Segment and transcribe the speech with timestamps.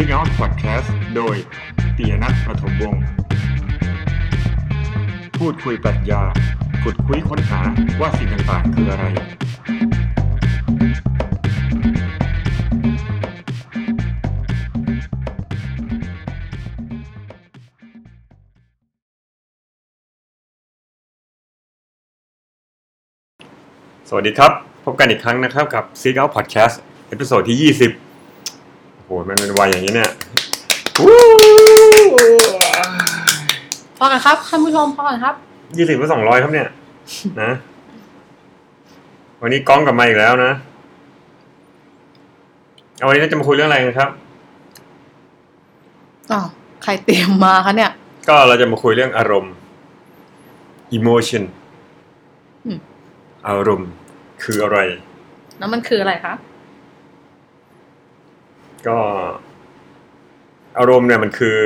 [0.00, 1.36] Speak Out Podcast โดย
[1.96, 3.02] ปียนัทประถมวงศ์
[5.38, 6.22] พูดคุยปรัชญา
[6.82, 7.60] ขุดคุยค้นหา
[8.00, 9.04] ว่าสิ่งต่างๆคืออะไร
[24.08, 24.52] สวัสดีครับ
[24.84, 26.76] พบกันอีกครั้งนะครับกับ Seek Out Podcast
[27.08, 28.07] episode ที่ 20
[29.08, 30.10] โอ้โหมันเป็นวัยอย่างนี้เนี่ย
[31.04, 31.18] วู้
[33.98, 35.34] พอกันครับท่านผู้ชมพอกันครับ
[35.76, 36.68] ยี่สิบเป็นสองร้อยครับเนี่ย
[37.42, 37.50] นะ
[39.40, 40.52] วันนี้ก้องกลับมาอีกแล้วนะ
[42.96, 44.10] เอาวันนี้เราจะมาคุยเรื่องอะไรกันครับ
[46.32, 46.40] อ๋อ
[46.82, 47.90] ใครเตรียมมาคะเนี่ย
[48.28, 49.52] ก็เราจะมาคุยเรื่องอารมณ์
[50.96, 51.44] emotion
[52.64, 52.78] อืม
[53.48, 53.90] อารมณ์
[54.42, 54.78] คืออะไร
[55.58, 56.34] แล้วมันคืออะไรคะ
[58.86, 58.98] ก็
[60.78, 61.58] อารมณ์เนี่ยมันคือ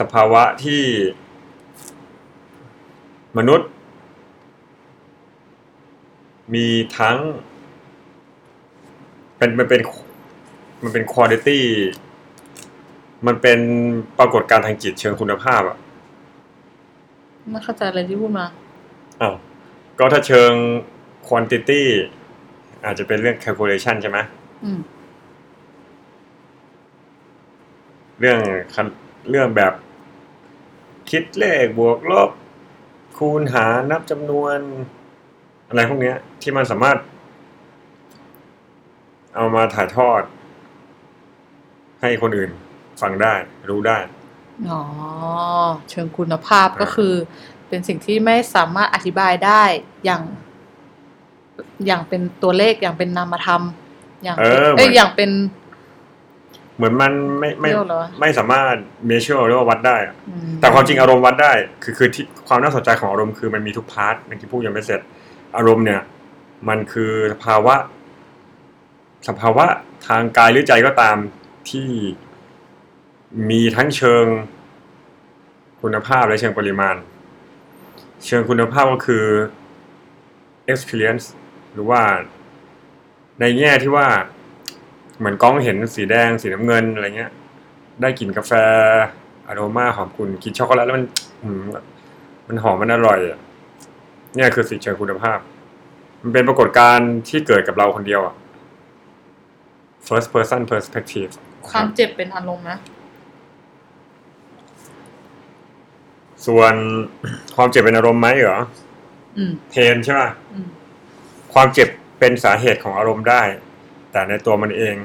[0.00, 0.82] สภาวะที่
[3.38, 3.68] มนุษย์
[6.54, 6.66] มี
[6.98, 7.18] ทั้ง
[9.38, 9.80] เป็นมันเป็น
[10.82, 11.62] มันเป็นคุณ i t y
[13.26, 13.58] มันเป็น
[14.18, 15.78] ปรากฏการณ์ทางจิตเชิงคุณภาพอะ
[17.50, 18.46] ไม่เข้าใจอะไรที่พูดมา
[19.20, 19.34] อ้าว
[19.98, 20.52] ก็ถ้าเชิง
[21.28, 24.18] quantity อาจจะเป็นเรื่อง calculation ใช่ไหม
[24.64, 24.80] อืม
[28.20, 28.38] เรื่อง
[28.74, 28.86] คัน
[29.30, 29.72] เรื่องแบบ
[31.10, 32.30] คิดเลขบวกลบ
[33.18, 34.58] คูณหารนับจำนวน
[35.68, 36.98] อะไรพวกเนี้ยที่มันสามารถ
[39.34, 40.22] เอามาถ่ายทอด
[42.00, 42.50] ให้คนอื่น
[43.00, 43.34] ฟังได้
[43.68, 43.98] รู้ได้
[44.70, 44.82] อ๋อ
[45.90, 47.14] เชิงคุณภาพก็คือ
[47.68, 49.62] เป็นสิ่งที่ไม่สามารถอธิบายได้
[50.04, 50.22] อย่าง
[51.86, 53.62] อย่างเป็นตัวเลขอย่างเป็นนามธรรม
[54.22, 55.30] อย่างเออเอ้ยเหมือนอย่างเป็น
[56.76, 58.74] เหมือนมันไม่ไม่เรียกเหรอไม่สามารถ
[59.10, 61.52] measure หรือว่าวัดได้อะอืมแต่ความจริงอารมณ์วัดได้
[61.82, 65.00] คือคือที่ความน่าสนใจของอารมณ์คือมันมีทุกพาร์ทเมื่อกี้พูดยังไม่เสร็จ
[65.56, 66.02] อารมณ์เนี่ย
[66.68, 67.74] มันคือสภาวะ
[69.28, 69.66] สภาวะ
[70.06, 71.16] ทางกายหรือใจก็ตาม
[71.70, 71.88] ที่
[73.50, 74.26] มีทั้งเชิง
[75.82, 76.96] คุณภาพและเชิงปริมาณ
[78.26, 79.24] เชิงคุณภาพก็คือ
[80.72, 81.26] experience
[81.72, 82.02] หรือว่า
[83.40, 84.06] ในแง่ที่ว่า
[85.18, 87.32] เหมือนกล้องเห็นสีแดง สีน้ำเงินอะไรเงี้ย
[88.00, 88.52] ได้กลิ่นกาแฟ
[89.46, 91.04] อโรมาหอมกลุ่นกินช็อกโกแลตแล้วมัน
[91.42, 91.62] อืม
[92.48, 93.38] มันหอมมันอร่อยอะ
[94.34, 95.38] เนี่ยคือสิ่งเชิงคุณภาพ
[96.22, 98.34] มันเป็นปรากฏการณ์ที่เกิดกับเราคนเดียวอะ
[100.06, 101.32] first person perspective
[101.68, 102.78] ความเจ็บเป็นอารมณ์นะ
[106.46, 106.74] ส่วน
[107.56, 108.60] ความเจ็บเป็นอารมณ์ไหมเหรอ
[109.36, 110.66] อืมเทนใช่ป่ะอืม
[111.54, 111.88] ความเจ็บ
[112.18, 113.42] เป็นสาเหตุของอารมณ์ได้
[114.12, 114.96] แต่ในตัวมันเอง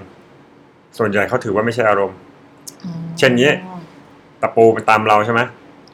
[0.98, 2.18] ส่วนใหญ่เขาถือว่าไม่ใช่อารมณ์
[2.86, 3.50] อ๋อเช่นนี้
[4.42, 5.42] ตะปูมันตามเราใช่ไหม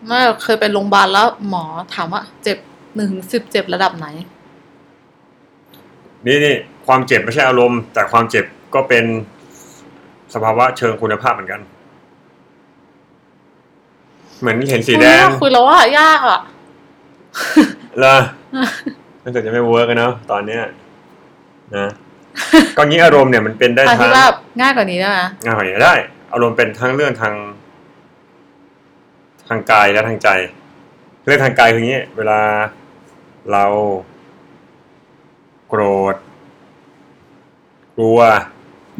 [0.07, 2.57] ไม่เคยไปโรงพยาบาลแล้ว หมอถามว่า เจ็บ
[2.95, 4.07] หนึ่งถึงสิบเจ็บระดับไหน
[6.25, 6.55] นี่นี่
[6.87, 9.05] ความเจ็บไม่ใช่อารมณ์ แต่ความเจ็บก็เป็น
[10.33, 11.61] สภาวะเชิงคุณภาพเหมือนกัน
[14.39, 16.39] เหมือนเห็นสีแดงคุยแล้วว่ายากอะ
[17.99, 20.61] เหรอมันจะไม่ work อะเนาะตอนเนี้ย
[21.77, 21.87] นะ
[22.77, 24.31] ก็งี้อารมณ์เนี่ยมันเป็นได้ทั้งอธิบาย
[24.61, 25.93] ง่ายกว่านี้ได้ไหมอ่าอย่างได้
[26.33, 27.33] อารมณ์เป็นทั้งเรื่องทาง
[29.47, 30.29] ทางกายและทางใจ
[31.25, 32.39] เรื่องทางกายคืออย่างนี้ เวลา
[33.51, 33.65] เรา
[35.67, 35.81] โกร
[36.13, 36.15] ธ
[37.95, 38.19] กลัว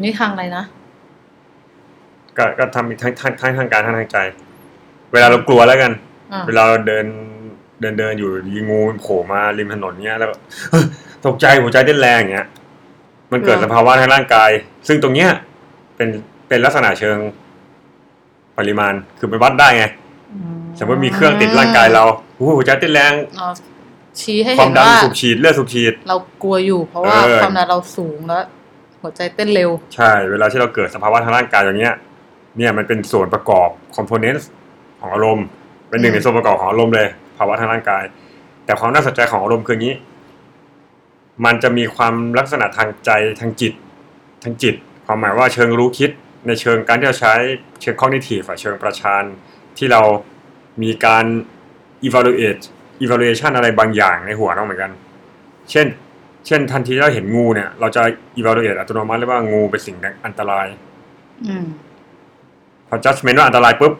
[0.02, 0.64] นี่ทางอะไรนะ
[2.36, 4.18] ก็ก็ทำทั้งทั้งทั้งทางกายทั้งทางใจ
[5.12, 5.92] เวลาเรากลัวแล้วกัน
[6.32, 7.06] อ่าเวลาเราเดิน
[7.80, 10.34] เดินเดินอยู่ยีงูมันโผล่มาริมถนนเงี้ยแล้วก็
[10.70, 10.84] เฮ้ย
[11.26, 12.48] ตกใจหัวใจเต้นแรงอย่างเงี้ย
[13.32, 14.50] มันเกิดสภาวะทางร่างกาย
[14.88, 15.30] ซึ่งตรงเนี้ย
[15.96, 16.08] เป็น
[16.48, 17.18] เป็นลักษณะเชิง
[18.58, 19.84] ปริมาณคือมันวัดได้ไง
[20.78, 22.04] สมมติมีเครื่องติดร่างกายเรา
[22.36, 23.48] โอ้โหหัวใจเต้นแรงอ๋อ
[24.20, 28.44] ชี้ให้ควาเห็มนดันว่าสูบฉีดเลือดสูบฉีด เรากลัวอยู่เพราะว่าเออความดันเราสูงแล้ว
[29.02, 31.96] หัวใจเต้นเร็ว ใช่ เวลาที่เราเกิดสภาวะทางร่างกายอย่างเงี้ย
[32.56, 34.48] เนี่ยมันเป็นส่วนประกอบคอมโพเนนต์
[35.00, 35.46] ของอารมณ์
[35.88, 37.08] เป็นหนึ่งอืมในส่วนประกอบของอารมณ์เลย
[37.40, 38.04] ภาวะทางร่างกาย
[38.64, 39.94] แต่ความน่าสนใจของอารมณ์คืออย่างนี้
[41.44, 43.10] มันจะมีความลักษณะทางใจ
[43.40, 43.72] ทางจิต
[44.44, 44.74] ทางจิต
[45.06, 46.10] ความหมายว่าเชิงรู้คิด
[46.46, 47.34] ในเชิงการที่เราใช้
[47.80, 49.22] เชิง cognitive อะเชิงประชาน
[49.78, 50.02] ที่เรา
[50.82, 51.24] มีการ
[52.06, 52.62] evaluate
[53.04, 54.90] evaluation อะไรบางอย่างในหัวเราเหมือนกัน
[55.70, 55.86] เช่น
[56.46, 58.02] เช่นทันทีที่เราเห็นงูเนี่ย เราจะ
[58.40, 59.96] evaluate อัตโนมัติเลยว่างูเป็นสิ่ง
[60.26, 60.66] อันตราย
[61.48, 61.66] อืม
[62.88, 63.92] พอ judgment ว่าอันตรายปุ๊บ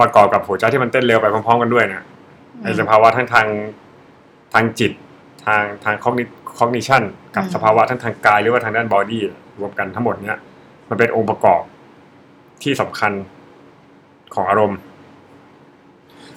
[0.00, 2.02] ประกอบกับหัวใจที่มันเต้นเร็วไปพร้อมๆกันด้วยเนี่ย
[2.64, 3.46] ในสภาวะทั้งทาง
[4.54, 4.92] ทางจิต
[5.44, 7.02] ทางทาง cogni- cognition
[7.34, 10.38] กับอืมสภาวะทั้งทางกายหรือว่าทางด้าน body อะรวมกันทั้งหมดเนี้ย
[10.88, 11.62] มันเป็นองค์ประกอบ
[12.62, 13.12] ที่สำคัญ
[14.34, 14.78] ของอารมณ์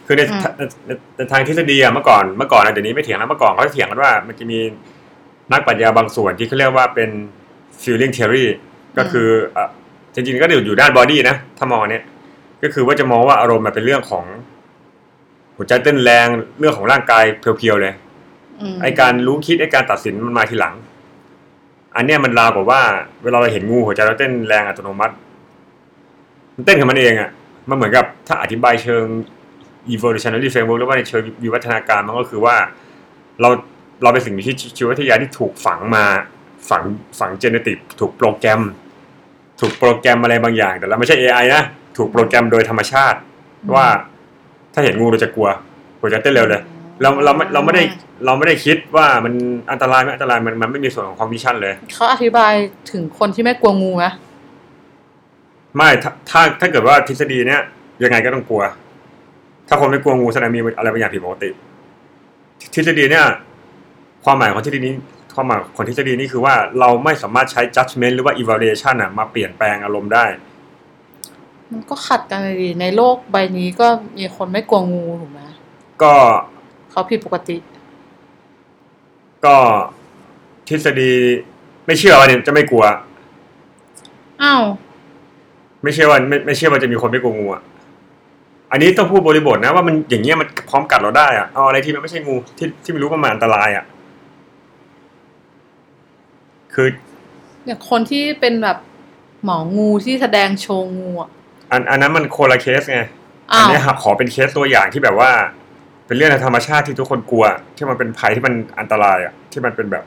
[0.05, 4.59] คือในอืมในในในทางทฤษฎีอะเมื่อก่อนเมื่อก่อนนะเดี๋ยวนี้ไม่เถียงแล้วเมื่อก่อนเขาจะเถียงกันว่า มันจะมี
[5.51, 7.09] นักปรัชญาบางส่วนที่เขาเรียกว่าเป็น
[7.81, 8.45] feeling theory
[8.97, 9.69] ก็คืออะ
[10.13, 12.03] จริงๆก็อยู่อยู่ด้านบอดี้นะถ้ามองอันเนี้ย
[12.63, 14.25] ก็คือว่าจะมองว่าอารมณ์มันเป็นเรื่องของ
[15.57, 16.27] หัวใจเต้นแรง
[16.59, 17.93] เรื่องของร่างกายเพียวๆเลย
[18.73, 20.75] มไอการรู้คิดไอการตัดสินมันมาทีหลัง
[21.95, 22.81] อันเนี้ยมันราวกับว่า
[23.23, 25.15] เวลาเราเห็นงูหัวใจเราเต้นแรงอัตโนมัติ
[26.55, 27.29] มันเต้นของมันเองอะ่ะ
[27.69, 29.05] มันเหมือนกับถ้าอธิบายเชิง
[29.93, 32.55] evolutionary framework หรือว่าในเชิงวิวัฒนาการมันก็คือว่า
[33.41, 33.49] เรา
[34.03, 36.05] เราเป็นสิ่งมีชีวิตชีววิทยาที่ถูกฝังมา
[36.69, 36.83] ฝัง
[37.19, 38.61] ฝัง genetic ถูกโปรแกรม
[39.61, 41.63] ถูกโปรแกรมอะไรบางอย่าง แต่เราไม่ใช่ AI นะ
[41.97, 43.19] ถูกโปรแกรมโดยธรรมชาติ
[43.75, 43.87] ว่า
[44.77, 45.49] ถ้าเห็นงูเราจะกลัว
[45.99, 46.61] หัวใจเต้นเร็วเลย
[47.01, 47.83] เราเราไม่เราไม่ได้
[48.25, 49.33] เราไม่ได้คิดว่ามัน
[49.71, 52.53] อันตรายไม่อันตรายมันมันไม่มีส่วนของ cognition เลย เขาอธิบาย
[52.91, 54.05] ถึงคนที่ไม่กลัวงูไหม
[55.77, 57.61] ไม่ถ้าถ้าถ้าเกิดว่าทฤษฎีเนี้ย
[58.03, 58.63] ยังไงก็ต้องกลัว
[59.67, 61.49] ถ้าคนไม่กลัวงูแสดงมีอะไรบางอย่างผิดปกติ
[62.75, 63.25] ทฤษฎีเนี้ย
[64.25, 64.93] ความหมายของทฤษฎีนี้
[65.35, 70.25] ความหมายของทฤษฎีนี้คือว่าเราไม่สามารถใช้ judgment หรือว่า evaluation อะมาเปลี่ยนแปลงอารมณ์ได้
[71.71, 75.41] มันก็ขัดกันเลยดิในโลกใบนี้ก็มีคนไม่กลัวงูถูกไหม
[76.01, 76.13] ก็
[76.91, 77.57] เขาผิดปกติ
[79.45, 79.55] ก็
[80.67, 81.11] ทฤษฎี
[81.85, 82.85] ไม่เชื่อว่าเนี่ยจะไม่กลัว
[84.43, 84.63] อ้าว
[85.83, 87.63] ไม่เชื่อว่าไม่ไม่เชื่อว่าจะมีคนไม่กลัวงูอะ
[88.71, 93.85] อันนี้ต้องพูดบริบทนะว่ามันอย่างเงี้ยมันพร้อมกัดเราได้อะเอาอะไรที่มันไม่ใช่งูที่ที่ไม่รู้ว่ามันอันตรายอะ
[96.73, 96.87] คือ
[97.65, 98.77] อย่างคนที่เป็นแบบ
[99.43, 101.29] หมองูที่แสดงโชว์งูอะ
[101.71, 102.99] อันอันนั้นมันโคนละเคสไง
[103.51, 105.31] อัอ้านวเนี้ยขอเป็นเคสตัวอย่างที่แบบว่า
[106.07, 107.45] เป็นเรื่องในธรรมชาติที่ทุกคนกลัว
[107.75, 110.03] ที่มันเป็นภัยที่มันอันตรายอะ ที่มันเป็นแบบ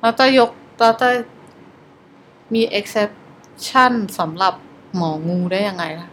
[0.00, 0.50] เราจะยก
[0.80, 1.08] เราจะ
[2.54, 4.54] มี exception สำหรับ
[4.96, 6.08] หมองูได้ยังไงล่ะ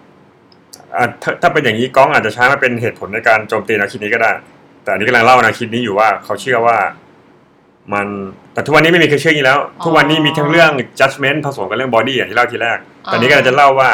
[0.97, 4.31] อะถ้าถ้าเป็นอย่างนี้ก้องอาจจะใช้มาเป็นเหตุผลในการโจมตีแนวคิดนี้ก็ได้
[4.83, 6.77] แต่อันนี้กำลังเล่าแนวคิดนี้อยู่ว่าเขาเชื่อว่า
[7.93, 8.07] มัน
[8.53, 13.89] แต่ทุกวันนี้ไม่มีใครเชื่ออย่างนี้แล้วอ๋อทุกวันนี้มีทั้งเรื่อง judgment ผสมกับเรื่อง body อย่างที่เล่าทีแรกอ๋อแต่นี้ก็จะเล่าว่า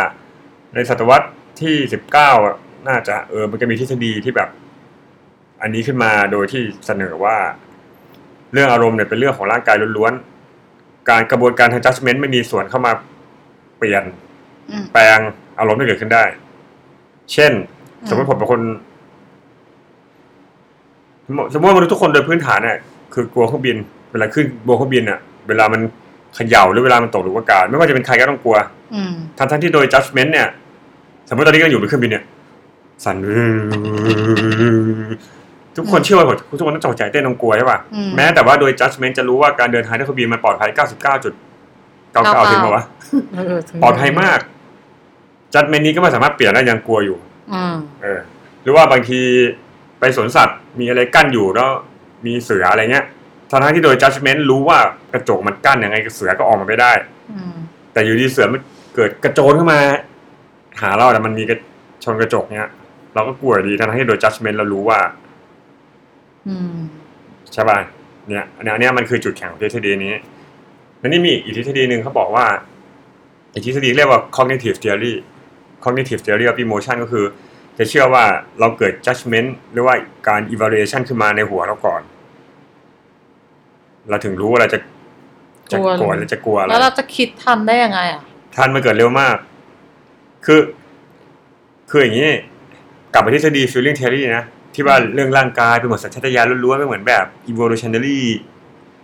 [0.78, 1.28] ในศตวรรษ
[1.62, 2.32] ที่สิบเก้า
[2.88, 4.50] น่าจะเออมันก็มีทฤษฎีที่แบบ
[5.62, 7.36] อันนี้ขึ้นมาโดยที่เสนอว่า
[8.54, 12.92] เรื่องอารมณ์เนี่ยเป็นเรื่องของร่างกายล้วนๆการกระบวนการทาง judgment ไม่มีส่วนเข้ามา
[13.78, 14.04] เปลี่ยน
[14.72, 15.20] อืมแปลง
[15.60, 16.24] อารมณ์ที่เกิดขึ้นได้
[17.34, 17.52] เช่น
[18.10, 18.62] สมมติผมเป็นคน
[21.54, 22.78] สมมติว่ามนุษย์ทุกคนโดยพื้นฐานเนี่ย
[23.14, 23.78] คือกลัวเครื่องบิน
[24.12, 25.82] เวลาขึ้นบนเครื่องบินเนี่ยเวลามัน
[26.36, 28.58] เขย่าหรือเวลามันตกหลุมอากาศไม่ว่าจะเป็นใครก็ต้องกลัว
[28.96, 30.48] อืมทั้งทั้งที่โดย judgment เนี่ย
[31.30, 32.24] สมมติตอนนี้ก็อยู่บนเครื่องบินเนี่ย
[33.06, 33.16] สั่น
[35.76, 36.26] ทุกคนอืมเชื่อว่า
[36.58, 42.84] ทุกคนต้องจงใจเต้นต้องกลัวใช่ป่ะอืมแม้แต่ว่าโดย judgment จะรู้ว่าการเดินทางด้วยเครื่องบินมันปลอดภัย 99.99ถึงป่าวะ
[43.36, 44.40] เออถึงปลอดภัยมาก
[45.54, 47.18] judgment นี้ก็ไม่สามารถเปลี่ยนได้ยังกลัวอยู่
[47.54, 48.20] อืมเออ
[48.64, 49.20] หรือว่าบางที
[50.00, 51.70] ไปสวนสัตว์มีอะไรกั้นอยู่แล้ว
[52.26, 53.06] มีเสืออะไรเงี้ย
[53.50, 54.80] ทั้งๆที่โดย judgment รู้ว่า
[55.14, 56.92] กระจกมันกั้นยังไงเสือก็ออกมาไม่ได้
[57.32, 57.56] อืม
[57.94, 58.62] แต่อยู่ดีเสือมัน
[58.96, 59.82] เกิดกระโจนเข้ามา
[60.82, 61.58] หาเราแต่มันมีกระ
[62.04, 62.68] ชนกระจกเนี้ย
[63.16, 65.00] เราก็กลัวอยู่ดีทั้งที่โดย judgment เรารู้ว่า
[66.48, 66.76] อืม
[67.54, 67.80] ใช่ป่ะ
[68.28, 70.14] เนี่ยอันเนี้ยอันเนี้ยมันคือจุดแข็งของทฤษฎีนี้
[71.00, 72.46] แล้วนี่มีอีกทฤษฎีหนึ่งเขาบอกว่า
[73.54, 75.14] อีกทฤษฎีเรียกว่า cognitive theory
[75.84, 77.26] cognitive theory of emotion ก็คือ
[77.78, 78.26] จะเชื่อว่า
[78.60, 79.96] เราเกิด judgment หรือว่า
[80.28, 82.02] การ evaluation ขึ้นมาในหัวเราก่อน
[84.10, 84.80] เราถึงรู้ว่าเราจะ
[85.72, 88.22] จะโกรธหรือจะกลัวอะไรแล้วเราจะคิดทันได้ยังไงอะ
[88.56, 89.36] ทันมันเกิดเร็วมาก
[90.46, 90.62] คือ
[91.90, 92.30] คืออย่างนี้
[93.14, 98.20] กลับไปทฤษฎี feeling theory นะ ที่ว่าเรื่องร่างกายเป็นเหมือนสัญชาตญาณล้วนๆไม่เหมือนแบบ evolutionary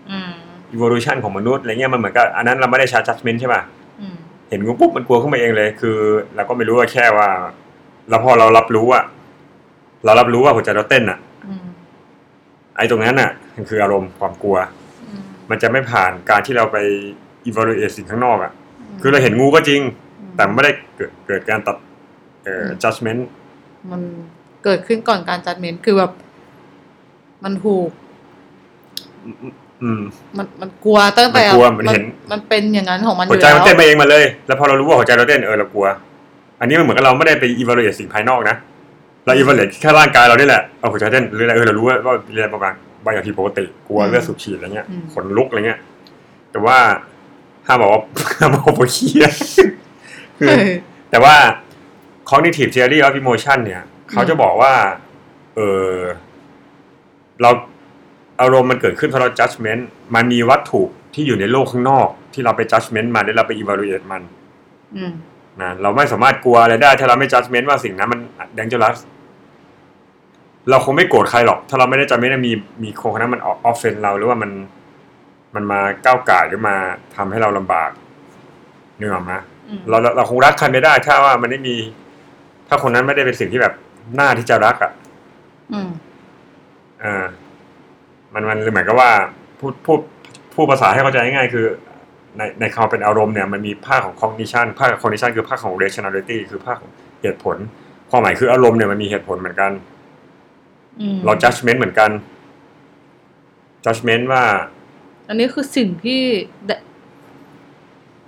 [0.10, 0.32] อืม
[0.75, 3.62] evolution ของมนุษย์อะไรเงี้ยมันเหมือนกับอันนั้นเราไม่ได้ใช้ judgment ใช่ป่ะ
[4.02, 4.16] อืม
[4.50, 5.98] เห็นงูปุ๊บมันกลัวขึ้นมาเองเลย คือ
[6.36, 7.30] เราก็ไม่รู้ว่าแค่ว่า
[8.10, 9.04] แล้วพอเรารับรู้อะ
[10.06, 11.66] เรารับรู้ว่าหัวใจเราเต้นอะอืม
[12.78, 14.58] ไอ้ตรงนั้นอะมันคืออารมณ์ความกลัว
[15.10, 16.78] อืมมันจะไม่ผ่านการที่เราไป
[17.50, 18.52] evaluate สิ่งข้างนอกอะ
[19.02, 19.82] คือเราเห็นงูก็จริง
[20.36, 21.78] แต่ไม่ได้เกิดเกิดการตัด
[22.44, 23.22] เอ่อ judgment
[23.92, 24.02] มัน
[24.63, 26.12] เกิดขึ้นก่อนการจัดเมนคือแบบ
[27.44, 27.90] มันถูก
[29.84, 30.02] อืม
[30.38, 35.86] มันมันกลัวตั้งแต่มันกลัวมันเห็น มันเป็นอย่างนั้นของมันอหัวยู่ใจแล้วมันเต้นไปเองมาเลย แล้วพอเรารู้ว่าหัวใจเราเต้นเออเรากลัว
[36.60, 38.56] อันนี้มันเหมือนกับเราไม่ได้ไป evaluate สิ่งภายนอกนะ
[39.25, 42.74] เรา evaluate แค่ร่างกายเรานี่แหละเอาหัวใจเต้นหรืออะไรเออเรารู้ว่าว่าเรียนประมาณ
[43.06, 45.80] บางอย่างผิดปกติกลัวเลือดสูบฉีดอะไรเงี้ยขนลุกอะไรเงี้ย
[46.52, 46.78] แต่ว่า
[47.68, 48.02] ห้ามบอกว่า
[48.38, 49.34] ห้ามบอกว่าปวดขี้อะ
[50.43, 50.73] คือเออ
[51.12, 51.35] แต่ว่า
[52.29, 54.73] cognitive theory of emotion เนี่ย เขาจะบอกว่า
[55.55, 55.59] เอ
[55.91, 55.95] อ
[57.41, 57.50] เรา
[58.41, 59.81] อารมณ์มันเกิดขึ้นเพราะเรา judgment
[60.15, 60.81] มันมีวัตถุ
[61.13, 64.21] ที่อยู่ในโลกข้างนอก ที่เราไป judgment มาแล้วเราไป evaluate มัน
[64.95, 65.13] อืม
[65.62, 68.19] นะเราไม่สามารถกลัวอะไรได้ ถ้าเราไม่ judgment ว่าสิ่งนั้นมัน
[68.57, 68.97] dangerous
[70.69, 74.51] เราคงไม่โกรธใครหรอก ถ้าเราไม่ได้ judgment ว่ามีมีคนคนนั้นมัน offend เราหรือว่ามัน
[75.55, 76.75] มันมาก้าวไก่ายหรือมา
[77.15, 77.89] ทำให้เราลำบาก
[79.00, 79.43] นึกออกไหมอืม
[79.89, 81.75] เราเราเราคงรักใครไม่ได้ถ้าว่ามันไม่มี
[82.67, 83.74] ถ้าคนนั้นไม่ได้เป็นสิ่งที่แบบ
[84.20, 84.91] น่าที่จะรักอะ
[85.74, 85.89] อืม
[87.03, 87.25] อ่า
[88.34, 89.12] มันมันเหมือนกับว่า
[89.60, 90.00] พูดพูด
[90.53, 91.65] พูดภาษาให้เข้าใจง่ายๆคือ
[92.38, 96.91] ในในคำเป็นอารมณ์เนี่ยมันมีภาคของ cognition ภาคของ cognition คือภาคของ rationality คือภาคของ
[97.22, 97.58] เหตุผล
[98.10, 99.72] ความหมายคืออารมณ์เนี่ยมันมีเหตุผลเหมือนกัน
[101.01, 102.10] อืมเรา judgment เหมือนกัน
[103.86, 104.43] judgment ว่า
[105.29, 106.22] อันนี้คือสิ่งที่
[106.67, 106.77] ได้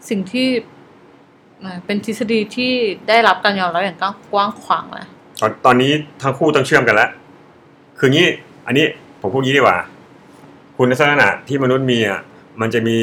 [0.09, 0.74] สิ่งที่อ่า
[1.85, 2.71] เป็นทฤษฎีที่
[3.07, 3.97] ได้รับการยอมรับอย่าง
[4.31, 5.07] กว้างขวางนะ
[5.41, 7.09] ตอนตอนนี้ทั้งคู่ต้องเชื่อมกันแล้ว
[7.99, 8.27] คืองี้
[8.65, 8.85] อันนี้
[9.21, 9.77] ผมพูดงี้ดีกว่า
[10.77, 12.19] คุณลักษณะที่มนุษย์มีอะ
[12.61, 12.97] มันจะมี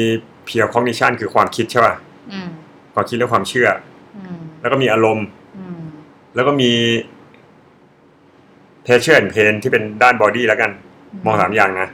[0.47, 1.95] pure cognition คือความคิดใช่ป่ะ
[2.31, 2.49] อืม
[2.93, 3.67] ความคิดและความเชื่อ
[4.17, 5.25] อืมแล้วก็มีอารมณ์
[5.57, 5.81] อืม
[6.35, 6.71] แล้วก็มี
[8.85, 10.71] pleasure and pain ที่เป็นด้าน body แล้วกัน
[11.25, 11.89] มองสามอย่างนะ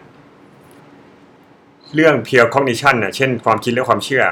[1.95, 4.23] เรื่อง pure cognition เนี่ยเช่นความคิดและความเชื่อ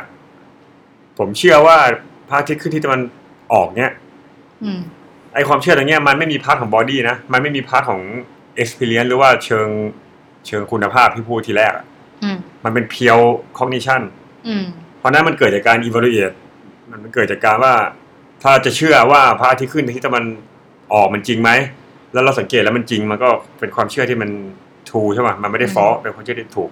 [1.17, 1.77] ผมเชื่อว่า
[2.27, 3.01] พระอาทิตย์ขึ้นที่ตะวัน
[3.53, 3.91] ออกเนี่ย
[4.63, 4.79] อืม
[5.33, 8.01] ไอความเชื่อตรงเนี้ยมันไม่มี part ของ body นะ มันไม่มี part ของ
[8.61, 9.67] experience หรือว่าเชิง
[10.47, 11.85] เชิงคุณภาพที่พูดทีแรกอะ
[12.23, 13.17] อืมมันเป็นเพียว
[13.57, 14.01] cognition
[14.47, 14.63] อืม
[14.97, 16.35] เพราะนั้นมันเกิดจากการ evaluate
[17.03, 17.73] มันเกิดจากการว่า
[18.43, 20.23] ถ้าจะเชื่อว่าพระอาทิตย์ขึ้นที่ตะวัน
[20.93, 21.51] ออกมันจริงไหม
[22.13, 23.29] แล้วเราสังเกตแล้วมันจริง มันก็
[23.59, 24.29] เป็นความเชื่อที่มัน
[24.89, 26.71] true ใช่ป่ะมันไม่ได้ false เป็นความเชื่อที่ถูก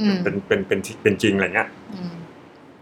[0.00, 1.68] อืมเป็นเป็นเป็นเป็นจริงอะไรเงี้ย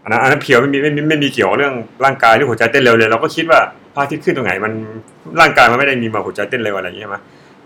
[0.05, 1.73] อืมอันนั้นอันนั้นเพียวไม่มีไม่มีไม่มีเกี่ยวกับเรื่อง
[2.05, 3.59] ร่างกายหรือหัวใจเต้นเร็วเลย เราก็คิดว่า
[3.93, 4.73] พระอาทิตย์ขึ้นตรงไหนมัน
[5.39, 7.17] ร่างกายมันไม่ได้มีมาหัวใจเต้นเร็วอะไรอย่างเงี้ยใช่ไหม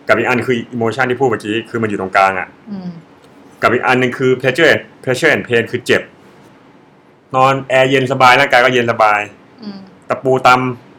[0.08, 2.90] กับอีกอันคืออิโมชันที่พูดเมื่อกี้คือมันอยู่ตรงกลางอะอืม
[3.62, 6.02] กับอีกอันหนึ่งคือ pleasure and- pleasure and pain คือเจ็บ
[7.36, 9.20] นอนแอร์เย็นสบายร่างกายก็เย็นสบาย
[9.64, 9.78] อืม
[10.10, 10.50] ตะปูต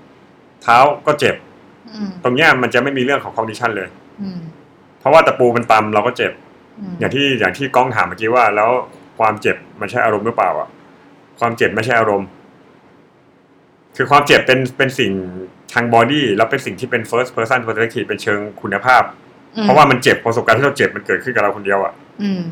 [0.06, 1.34] ำเท้าก็เจ็บ
[1.94, 3.88] อืมตรงเนี้ยมันจะไม่มีเรื่องของ condition เลย
[4.22, 4.40] อืม
[5.00, 6.32] เพราะว่าตะปูมันตำเราก็เจ็บ
[6.80, 8.70] อืมอย่างที่อย่างที่ก้องถามเมื่อกี้ว่า แล้ว
[9.18, 10.68] ความเจ็บมันใช่อารมณ์หรือเปล่าอะ
[11.40, 12.28] ความเจ็บไม่ใช่อารมณ์
[13.96, 15.12] คือความเจ็บเป็นเป็นสิ่ง
[15.72, 19.02] ทางบอดี้แล้วเป็นสิ่งที่เป็น first person perspective เป็นเชิงคุณภาพ
[19.62, 21.92] เพราะว่ามันเจ็บประสบการณ์ที่เราเจ็บมันเกิดขึ้นกับเราคนเดียวอะ
[22.22, 22.42] อืม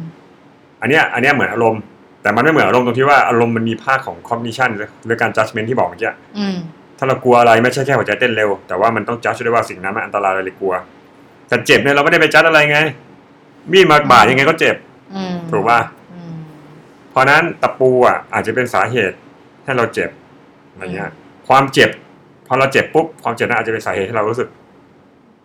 [0.80, 1.82] อันเนี้ย อันเนี้ยเหมือนอารมณ์
[2.22, 4.70] แต่มันไม่เหมือนอารมณ์ตรงที่ว่าอารมณ์มันมีภาคของ cognition
[5.06, 6.56] หรือการ judgment ที่บอกเมื่อกี้อืม
[6.98, 10.74] ถ้าเรากลัวอะไรไม่ใช่แค่หัวใจเต้นเร็ว แต่ว่ามันต้อง judge ด้วยว่าสิ่งนั้นมันอันตรายอะไรเลยกลัว
[11.48, 12.78] แต่เจ็บเนี่ยเราไม่ได้ไป judge อะไรไง
[13.72, 14.76] มีดมาบาดยังไงก็เจ็บ
[15.14, 15.97] อืมถูกป่ะอืมเพ
[17.18, 19.16] ราะนั้นตะปูอะอาจจะเป็นสาเหตุ
[19.64, 20.10] ให้เราเจ็บ
[20.70, 21.10] อะไรเงี้ย
[21.48, 21.90] ความเจ็บ
[22.46, 24.48] พอเราเจ็บปุ๊บความเจ็บนั้นอาจจะเป็นสาเหตุให้เรารู้สึก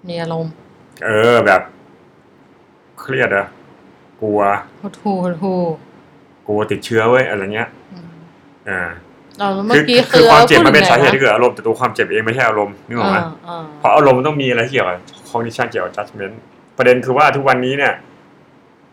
[0.09, 0.51] มีอารมณ์
[1.05, 1.61] เออแบบ
[2.99, 3.47] เครียดอะ
[4.21, 4.41] กลัว
[4.81, 5.53] หดหูหดหู
[6.47, 8.07] กลัวติดเชื้อเว้ยอะไรเงี้ยอืม
[8.69, 8.81] อ่า
[9.39, 14.99] เราเมื่คืออกี้คือความเจ็บมันเป็นพูดสาเหตุยังไงะที่เกิดอารมณ์แต่ตัวความเจ็บเองไม่ใช่อารมณ์นึกออกไหมอ่าอ่าเพราะอารมณ์มันต้องมีอะไรที่เกี่ยวกับ
[15.29, 16.35] cognition เกี่ยวกับ judgment
[16.77, 17.93] ประเด็นคือว่าทุกวันนี้เนี่ย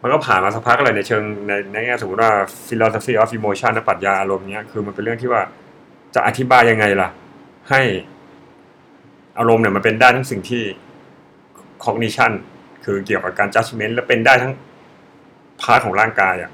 [0.02, 2.32] มันก็ผ่านมาสักพักอะไรในเชิงในในแง่สมมติว่า
[2.68, 5.42] philosophy of emotion และปรัชญาอารมณ์เนี้ยคือมันเป็นเรื่องที่ว่า
[6.14, 7.08] จะอธิบายยังไงล่ะ
[7.70, 7.80] ให้
[9.38, 10.62] อารมณ์เนี่ยมันเป็นได้ทั้งสิ่งที่
[11.84, 12.32] cognition
[12.84, 14.52] คือเกี่ยวกับการ judgment และเป็นได้ทั้ง
[15.60, 16.50] พาร์ทของร่างกายอะ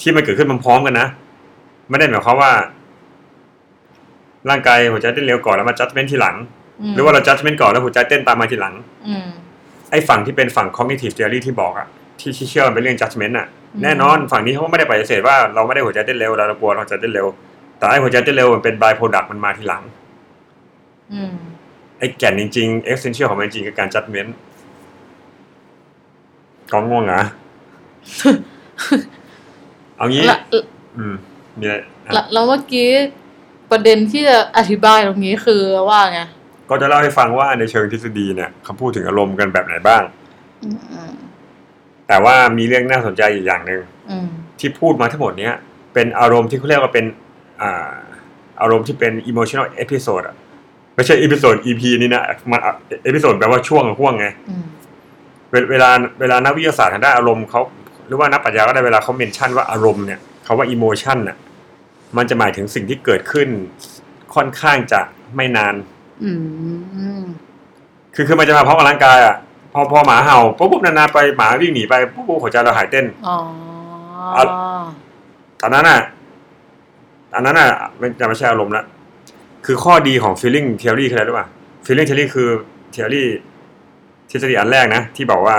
[0.00, 1.08] ที่มันเกิดขึ้นพร้อมๆกันนะ
[1.88, 2.52] ไม่ได้หมายความว่า
[4.50, 6.36] ร่างกายหัวใจเต้นเร็วก่อนแล้วมา judgment ทีหลัง
[6.90, 8.74] มหรือว่าเรา judgment ก่อนแล้วหัวใจเต้นตามมาทีหลัง
[9.08, 9.28] อืม
[9.90, 11.88] ไอ้ฝั่งที่เป็นฝั่ง cognitive theory ที่บอกอะ
[12.20, 17.26] ที่ที่เชื่อมันเป็นเรื่อง judgment อะอืมแน่นอนฝั่งนี้เขาก็ไม่ได้ปฏิเสธว่าเราไม่ได้หัวใจเต้นเร็วเราเรากลัวเราหัวใจเต้นเร็ว
[17.78, 19.82] แต่ไอ้หัวใจเต้นเร็วมันเป็น by product มันมาทีหลัง
[21.12, 21.34] อืม
[21.98, 24.30] ไอ้แก่นจริงๆ essential ของมันจริงคือการ judgment
[26.72, 27.22] ก็ง่วงเหรอ
[29.96, 30.38] เอางี้ละ
[30.96, 31.14] อืม
[31.58, 31.74] มีอะไร
[32.06, 32.90] อะละแล้วเมื่อกี้
[33.70, 36.20] ประเด็นที่จะอธิบายตรงนี้คือว่าไง
[36.70, 40.02] ก็จะเล่าให้ฟังว่าในเชิงทฤษฎีเนี่ยเขาพูดถึงอารมณ์กันแบบไหนบ้าง
[40.62, 41.12] อืมอืม
[42.10, 45.54] แต่ว่ามีเรื่องน่าสนใจอีกอย่างหนึ่งอืมที่พูดมาทั้งหมดเนี้ย
[45.94, 47.04] เป็นอารมณ์ที่เขาเรียกว่าเป็น
[47.62, 47.92] อ่า
[48.60, 50.36] อารมณ์ที่เป็น emotional episode อะ
[50.96, 52.60] ไม่ใช่ episode EP นี่นะมัน
[53.08, 54.64] episode แปลว่าช่วงห่วงไงอืม
[55.50, 55.90] เวเวลา
[56.20, 57.60] เวลานักวิทยาศาสตร์ทางด้านอารมณ์เขา
[58.06, 61.36] หรือว่านักปรัชญาก็ได้เวลาเขาเมนชั่นว่าอารมณ์เนี่ยเขาว่า emotion น่ะ
[62.16, 63.48] มันจะหมายถึงสิ่งที่เกิดขึ้น
[64.34, 65.00] ค่อนข้างจะ
[65.36, 65.74] ไม่นาน
[66.22, 66.30] อื
[67.20, 67.24] ม
[68.14, 69.36] คือคือมันจะมาพร้อมกับร่างกายอะ
[69.72, 73.36] พอพอหมาเห่าปุ๊บปุ๊บนานๆไปหมาวิ่งหนีไปปุ๊บปุ๊บหัวใจเราหายเต้นอ๋อ
[74.36, 74.44] อะ
[75.60, 76.00] ตอนนั้นอะ
[77.34, 78.84] อันนั้นอะไม่จะไม่ใช่อารมณ์ละ
[79.66, 81.46] คือข้อดีของ feeling theory คืออะไรรู้ป่ะ
[81.86, 82.48] feeling theory คือ
[82.94, 83.24] theory
[84.30, 85.56] ทฤษฎีอันแรกนะ ที่บอกว่า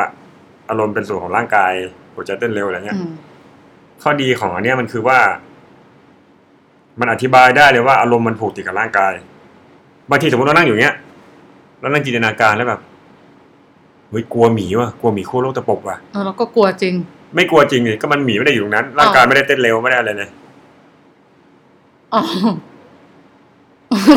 [0.70, 1.72] อารมณ์เป็นส่วนของร่างกาย
[2.16, 3.12] หัวใจเต้นเร็วอะไรเงี้ยอืม
[4.02, 5.20] ข้อดีของอันเนี้ยมันคือว่า
[7.00, 9.14] มันอธิบายได้เลยว่าอารมณ์มันผูกติดกับร่างกาย
[10.10, 10.96] บางทีสมมติเรานั่งอยู่เงี้ย
[11.80, 12.82] แล้วนั่งจินตนาการแล้วแบบ
[14.12, 16.94] เฮ้ยกลัวหมีว่ะกลัวหมีขั้วโลกตะปบว่ะเออแล้วก็กลัวจริง
[17.36, 20.30] ไม่กลัวจริงเลยก็มันหมีไม่ได้อยู่ตรงนั้นร่างกายไม่ได้เต้นเร็วไม่ได้อะไรเลย
[22.14, 22.22] อ๋อ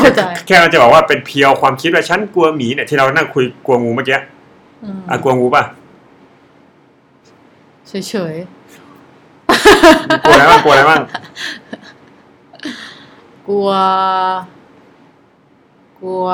[0.00, 4.18] เข้าใจแค่เราจะบอกว่าเป็นเพียวความคิดว่าฉันกลัวหมีเนี่ยที่เรานั่งคุยกลัวงูเมื่อกี้
[4.84, 5.62] อืมอะกลัวงูป่ะ
[7.88, 7.92] เฉ
[8.32, 8.36] ย
[10.26, 13.68] กลัวอะไรบ้างกลัวอะไรบ้างๆกลัว
[16.04, 16.26] กลัว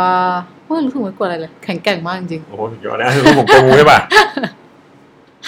[0.64, 3.98] ไม่รู้สึกไม่กลัวอะไรเลย แข็งแกร่งมากจริง โอ้โหสุดยอดนะคือผมกลัวงูใช่ป่ะ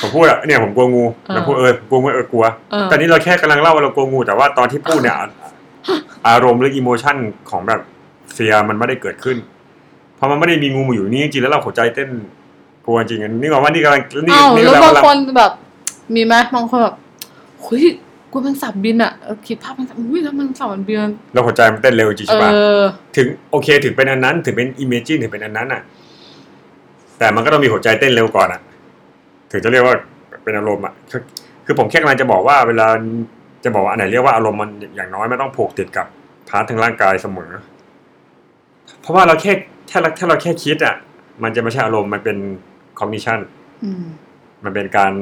[0.00, 5.16] ผมพูดอะเนี่ยผมกลัวงูเออแล้วพูดเออผมกลัวงูเออกลัวเออตอนนี้เราแค่กำลังเล่าว่าเรากลัวงูแต่ว่าตอนที่พูดเนี่ย
[6.28, 7.16] อารมณ์หรืออิโมชัน
[7.50, 7.80] ของแบบ
[8.32, 9.36] เฟียมันไม่ได้เกิดขึ้น
[10.16, 12.10] เพราะมันไม่ได้มีงูมาอยู่นี่จริงๆแล้วเราหัวใจเต้น
[12.84, 15.52] กลัวจริงอันนี่บอกว่านี่กำลังนี่อ้าวนี่แล้วกำบางลังคนแบบ
[16.14, 16.94] มีไหมบางคนแบบ
[17.62, 17.84] เฮ้ย
[18.32, 20.98] กลัวแมันสับบินอะเออคิดภาพแมันสับอุ้ยแล้วแมันสับมันบิน
[21.32, 22.82] เราหัวใจมันเต้นเร็วจริงเอใช่ป่ะอ
[23.16, 25.82] ถึงโอเคถึงเป็นอันนั้น ถึงเป็นอิมเมจินถึงเป็นอันนั้นอะ
[27.18, 28.60] แต่มันก็ต้องมีหัวใจเต้นเร็วก่อนอะ
[29.50, 29.94] ถึงจะเรียกว่า
[30.44, 31.20] เป็นอารมณ์อะคือ
[31.66, 32.86] คือผมแค่กำลังจะบอกว่า เวลา
[33.64, 36.06] จะบอกว่าอันไหนเรียกว่าอารมณ์มันอย่างน้อยมันต้องผูกติดกับ
[36.48, 37.50] part ทางร่างกายเสมอ
[39.00, 39.52] เพราะว่าเราแค่
[39.90, 40.94] ถ้าเราถ้าเราแค่คิดอะ
[41.42, 42.36] มันจะไม่ใช่อารมณ์มันเป็น
[42.98, 43.38] คอ g นิชัน
[43.84, 44.04] อืม
[44.64, 45.12] มันเป็นการ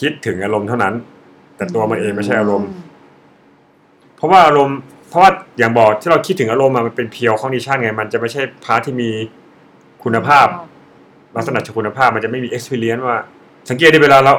[0.00, 0.94] คิดถึงอารมณ์เท่านั้น
[1.60, 2.68] แต่ตัวมันเองไม่ใช่อารมณ์
[4.16, 9.10] เพราะว่าอารมณ์เพราะว่าอย่างบอกที่เราคิดถึงอารมณ์อะมันเป็นเพียวคอ g นิชันไง มันจะไม่ใช่ part ที่มี
[10.04, 10.46] คุณภาพ
[11.36, 13.18] ลักษณะเชิงคุณภาพมันจะไม่มี experience ว่า
[13.70, 14.32] สังเกตได้เวลาเรา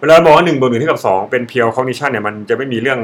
[0.00, 2.98] เวลาเราบอกว่าหนึ่งบวกหนึ่งเท่ากับสองเป็นเพียวคอ g นิชันเนี่ยมันจะไม่มีเรื่อง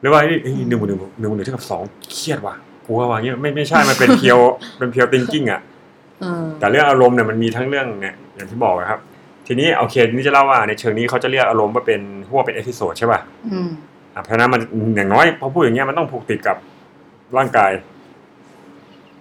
[0.00, 2.54] หรือว่าเอ้ยหนึ่งบวกหนึ่งหนึ่งบวกหนึ่งเท่ากับสองเครียดว่ะ
[2.86, 4.38] กลัวว่ะเงี้ยไม่ไม่ใช่มันเป็นเพียว
[4.78, 5.60] เป็นเพียว thinking อะ
[6.20, 9.00] เออแต่เรื่องอารมณ์เนี่ยมันมีทั้งเรื่องเนี่ยอย่างที่บอกนะครับ
[9.46, 13.20] ทีนี้โอเคนี่จะเล่าว่าในเชิงนี้เขาจะเรียกอารมณ์ว่าเป็นพวกเป็น episode ใช่ป่ะ
[13.52, 13.70] อืม
[14.14, 14.60] อะเพราะฉะนั้นมัน
[14.96, 16.56] อย่างน้อยพอพูดอย่างเงี้ยมันต้องผูกติดกับ
[17.36, 17.70] ร่างกาย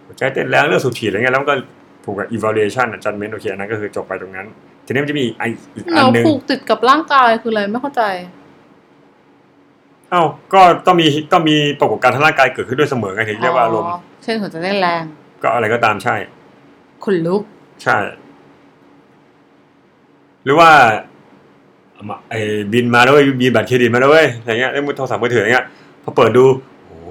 [0.05, 1.55] หัวใจเต้นแรงเรื่องสูบฉีดอะไรเงี้ยแล้วมันก็
[2.03, 4.47] ผูกกับ evaluation อะ judgment โอเคอันนั้นก็คือจบไปตรงนั้น
[4.85, 8.03] ทีนี้มันจะมีอีกอันอีกอัแล้นวหนึ่งผูกติดกับร่างกายคืออะไรไม่เข้าใจ
[10.11, 13.89] เอ้าก็ต้องมีต้องมีปรากฏการณ์ทางร่างกายเกิดขึ้นด้วยเสมอไงถึงเรียกว่าอารมณ์
[14.23, 15.03] เช่นหัวใจเต้นแรง
[15.43, 16.15] ก็อะไรก็ตามใช่
[17.03, 17.41] ขนลุก
[17.83, 17.97] ใช่
[20.45, 20.69] หรือว่า
[21.93, 22.39] เอามาไอ้
[22.73, 25.65] บินมาแล้วเว้ยบินบัตรเครดิตมาแล้วเว้ยอะไรเงี้ยเล่นมือโทรศัพท์มือถืออะไรเงี้ย
[26.03, 26.45] พอเปิดดู
[26.88, 27.10] โอ้โห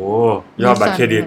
[0.62, 1.25] ยอดบัตรเครดิต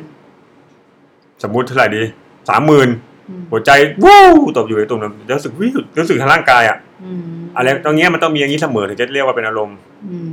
[1.44, 2.04] สมมุติเท่าไหร่ดี
[2.50, 2.90] สามหมื่น
[3.30, 3.72] อืมหัวใจ
[4.04, 4.24] วู้
[4.58, 7.22] ตบอยู่ในตรงนั้นรู้สึกวิวรู้สึกทางร่างกายอะอืม
[7.56, 9.78] อะไรตรงเนี้ยมันต้องมีอย่างนี้เสมอถึงจะเรียกว่าเป็นอารมณ์
[10.12, 10.32] อืม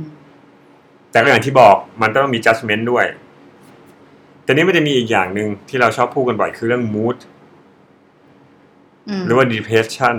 [1.11, 3.05] แต่ก็อย่างที่บอกมันต้องมี judgment ด้วย
[4.43, 7.17] แต่นี้มันจะมีอีกอย่างหนึ่งที่เราชอบพูดกันบ่อยคือเรื่อง mood
[9.19, 10.15] มหรือว่า depression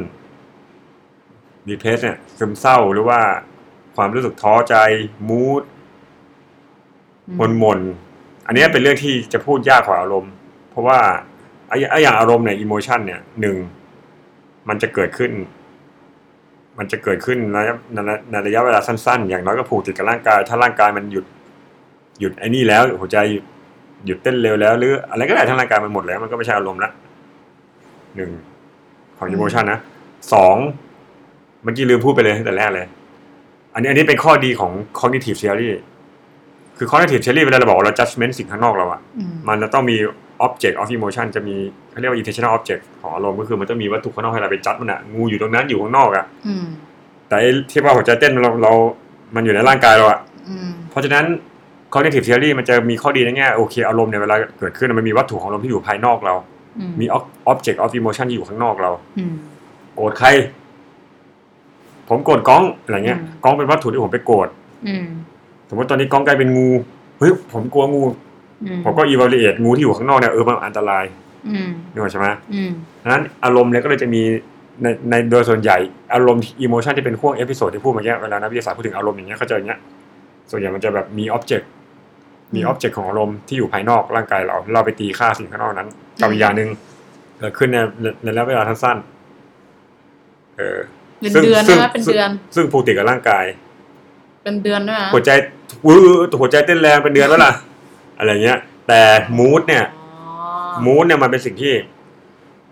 [1.69, 3.21] depress เนี่ยซึมเศร้าหรือว่า
[3.97, 4.75] ความรู้สึกท้อใจ
[5.29, 5.63] mood
[7.37, 10.33] หมนหมนๆอันเนี้ยเป็นเรื่องที่จะพูดยากกว่าอารมณ์
[10.71, 10.99] เพราะว่า
[11.69, 13.57] ไอ้ไอ้อย่างอารมณ์เนี่ย emotion เนี่ยหนึ่ง
[14.69, 15.33] มันจะเกิดขึ้น
[16.79, 17.59] มันจะเกิดขึ้นใน
[17.95, 17.99] ใน
[18.31, 21.25] ในระยะเวลาสั้นๆ อย่างน้อยก็ผูกติดกับร่างกาย ถ้าร่างกายมันหยุด
[22.21, 23.45] หยุดไอ้นี่แล้ว หัวใจหยุด
[24.07, 26.91] หยุดเต้นเร็วแล้ว หรือ อะไรก็ได้ทั้งร่างกายมันหมดแล้ว มันก็ไม่ใช่อารมณ์ละ
[28.17, 28.31] หนึ่ง
[29.19, 29.81] ของ emotion นะ
[30.33, 30.57] สอง
[31.63, 32.87] เมื่อกี้ลืมพูดไปเลยตั้งแต่แรกเลย
[33.75, 35.69] อันนี้อันนี้เป็นข้อดีของ cognitive theory
[36.79, 39.97] คือ cognitive theory เวลาเราบอกว่าเรา judgment สิ่งข้างนอกเราอะอืมมันจะต้องมี
[40.47, 41.57] object of emotion จะมี
[41.91, 46.65] เขาเรียกว่า intentional object ของอารมณ์ก็คือมันต้องมีวัตถุข้างนอกให้เราไปจัดมันอะงูอยู่ตรงนั้นอยู่ข้างนอกอะอืม
[47.29, 48.73] แต่ไอ้ที่ว่าหัวใจเต้นเราเรา
[49.35, 51.25] มันอยู่ในร่างกายเราอะอืมเพราะฉะนั้น
[51.95, 56.35] cognitive theory มันจะมีข้อดีในแง่โอเคอารมณ์เนี่ยเวลาเกิดขึ้นมันมีวัตถุของอารมณ์ที่อยู่ภายนอกเรา
[56.79, 59.35] อืมมี ob- object of emotion ที่อยู่ข้างนอกเราอืม
[59.95, 60.29] โกรธใคร
[62.09, 64.49] ผมโกรธก้องอะไรเงี้ยอืมก้องเป็นวัตถุที่ผมไปโกรธ
[64.87, 65.05] อืม
[65.69, 66.69] สมมติตอนนี้ก้องกลายเป็นงู
[67.19, 68.03] เฮ้ยผมกลัวงู
[68.65, 71.05] อืมผมก็ evaluate งูที่อยู่ข้างนอกเนี่ยเออมันอันตราย
[71.49, 72.71] อืมนึกออกใช่ไหมอืม
[73.03, 74.23] ดังนั้นอารมณ์เนี่ยก็เลยจะมี
[74.83, 75.79] ในในโดยส่วนใหญ่
[76.15, 79.81] อารมณ์ emotion ที่เป็นพวก episode ที่พูดเมื่อกี้เวลานักวิทยาศาสตร์พูดถึงอารมณ์อย่างเงี้ยเขาจะอย่างเงี้ย
[80.51, 81.71] ส่วนใหญ่มันจะแบบมี object
[82.55, 85.89] มี object ของอารมณ์ที่อยู่ภายนอกร่างกายเรา เราไปตีค่าสิ่งข้างนอกนั้น
[86.21, 86.69] กับอีกอย่างหนึ่ง
[87.39, 87.77] เกิดขึ้นใน
[88.23, 90.79] ในระยะเวลาสั้นๆเออ
[91.21, 93.45] เป็นซึ่งเดือนซึ่งนะเป็นเดือน ซึ่งผูกติดกับร่างกาย
[94.45, 95.31] เป็นเดือนด้วยนะหัวใจ
[95.87, 95.99] วื้อ
[96.41, 97.53] หัวใจเต้นแรงเป็นเดือนแล้วล่ะ
[98.19, 99.01] อะไรเงี้ย แต่
[99.39, 101.75] mood เนี่ยอ๋อ mood เนี่ยมันเป็นสิ่งที่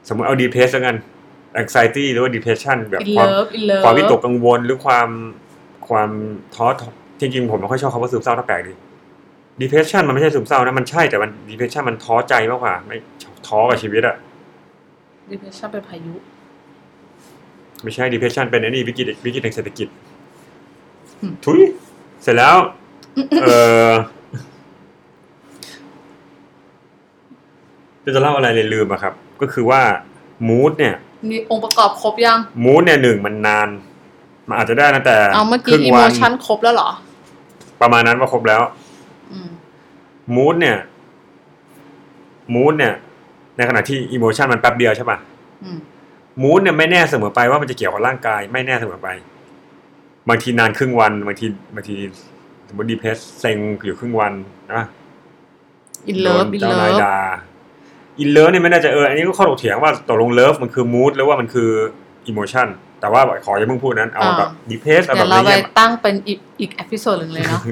[0.08, 0.96] สมมติเอา depress แล้วกัน
[1.62, 5.08] anxiety หรือว่า depression แบบ in love in love ความวิตกกังวลหรือความ
[5.88, 6.10] ความ
[6.54, 6.66] ท้อ
[7.20, 8.72] จริงๆผมไม่ค่อยชอบคำว่าซึมเศร้าถ้าแปลกดี
[9.60, 12.96] depression มันไม่ใช่ซึมเศร้านะมันใช่แต่มัน depression มันท้อใจมากกว่า ไม่
[13.46, 14.16] ท้อกับชีวิตอะ
[15.30, 16.14] ดิเพชชั่นเป็นพายุ
[17.84, 19.88] ไม่ใช่ depression เป็นไอ้นี่วิกฤตวิกฤตทางเศรษฐกิจ
[21.20, 21.60] อืมทุย
[22.22, 22.56] เสร็จแล้ว
[23.42, 23.46] เอ
[23.88, 23.90] อ
[28.14, 29.82] จะเล่าอะไรเลยลืมอะครับ ก็คือว่า
[30.48, 30.94] มูดเนี่ย
[31.30, 33.68] มีองค์ประกอบครบยังมูดเนี่ยหนึ่งมันนาน
[34.48, 36.90] มันอาจจะได้ตั้งแต่เอาเมื่อคกี้รึ่งอิโมวันชันครบแล้วเหรอ
[37.80, 38.60] ประมาณนั้นว่าครบแล้ว
[39.32, 39.50] อืม
[40.34, 40.78] มูดเนี่ย
[42.54, 42.94] มูดเนี่ย
[43.56, 45.18] ในขณะที่อิโมชันมันแป๊บเดียวใช่ป่ะ
[45.64, 45.70] อื
[46.42, 49.08] มมูดเนี่ยไม่แน่เสมอไปว่ามันจะเกี่ยวกับร่างกาย ไม่แน่เสมอไป
[50.28, 51.96] บางทีนานครึ่งวันบางทีบางที
[52.68, 54.32] สมมติดีเพสเซ็งอยู่ครึ่งวัน
[54.72, 54.84] นะ
[56.08, 57.16] อินเลิฟโดอินเจ้าเลินายฟด่า
[58.18, 61.70] in love เนี่ยไม่น่าจะเอออันนี้ก็ข้อถกเถียงว่าตกลง love มันคือ mood หรือว่ามันคือ
[62.26, 62.68] emotion
[63.00, 67.62] แต่ว่าขออย่าเพิ่งพูดนั้นเอาแบบ depress เอาแบบเดี๋ยวเราไปละไปเอียดตั้งเป็นอีกอีก episode หนึ่งเลยเนาะ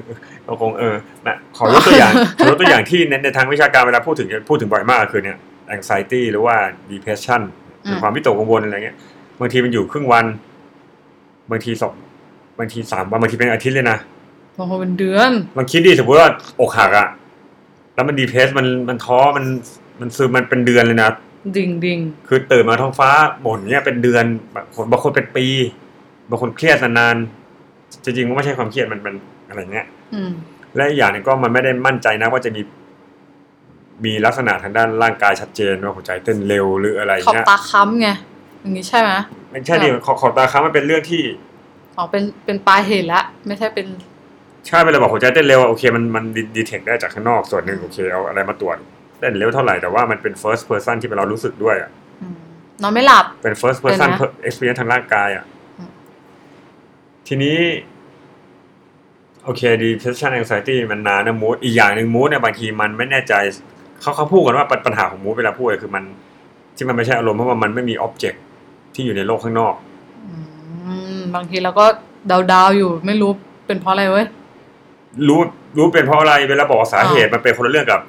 [0.44, 0.94] เราคงเออ
[1.26, 5.38] นะขอยกตัวอย่างขอยกตัวอย่างที่ในในทางวิชาการเวลาพูดถึงพูดถึงบ่อยมากคือเนี่ย
[5.76, 6.56] anxiety หรือว่า
[6.90, 7.42] depression
[7.84, 8.96] อืมคือความวิตกกังวลอะไรเงี้ย
[9.40, 10.24] บางทีมันอยู่ครึ่งวัน
[11.50, 11.92] บางทีสอง
[12.58, 13.98] บางทีสามวันบางทีเป็นอาทิตย์เลยนะ
[14.58, 16.28] บางคนเป็นเดือนลองคิดดิสมมติว่า
[16.60, 17.08] อกหักอะ
[17.94, 19.44] แล้วมันดีเพสมันมันท้อมัน
[20.00, 21.10] มันซึมมันเป็นเดือนเลยนะ
[21.56, 23.10] ดิ่งดิ่งคือตื่นมาท้องฟ้า
[23.44, 25.46] บ่นเนี้ยเป็นเดือนบางคนบางคนเป็นปี
[26.30, 29.14] บางคนเครียดนานๆจริงๆมันไม่ใช่ความเครียดมันเป็น
[29.48, 30.30] อะไรเงี้ยอืม
[30.76, 32.60] และอีกอย่างหนึงก็มันไม่ได้มั่นใจนะว่าจะมี
[34.04, 38.08] มีลักษณะทางด้านร่างกายชัดเจนว่าหัวใจเต้นเร็วหรืออะไรขอบเงี้ยตาค้ำไง
[38.60, 39.10] อย่างนี้ใช่ไหม
[39.50, 41.22] ไม่ใช่ดิขอบขอบตาค้างมันเป็นเรื่องที่
[41.96, 43.86] อ๋อเป็นเป็นปลายเหตุละ ไม่ใช่เป็น
[44.66, 46.24] ใช่เวลาบอกหัวใจเต้นเร็วอะโอเคมันมัน
[46.56, 48.76] ดีเทคได้จากข้างนอกส่วนหนึ่งโอเคเอาอะไรมาตรวจ
[49.18, 51.90] เต้นเร็วเท่าไหร่แต่ว่ามันเป็น first person ที่เรารู้สึกด้วยอะ
[52.22, 52.34] อืม
[52.82, 55.44] นอนไม่หลับ เป็น first person เป็นนะ experience ทางร่างกายอะ
[55.78, 55.90] อืม
[57.26, 57.58] ทีนี้
[59.44, 63.34] โอเค depression anxiety มันนานนะมูดอีกอย่างหนึ่งมูดเนี่ยบางทีมันไม่แน่ใจ
[64.02, 66.04] เขาเขาพูดกันว่าปัญปัญหาของมูดเวลาพูดอะคือมัน
[66.76, 68.38] ที่มันไม่ใช่อารมณ์เพราะว่ามันไม่มี object
[68.94, 69.74] ที่อยู่ในโลกข้างนอก
[70.86, 71.86] อืมบางทีเราก็
[72.48, 73.30] เดาๆอยู่ไม่รู้
[73.66, 74.26] เป็นเพราะอะไรเว้ย
[75.28, 75.40] รู้
[75.76, 78.00] รู้เป็นเพราะอะไรเวลาบอกสาเหตุอ่ามัมันเป็นคนละเรื่องกับ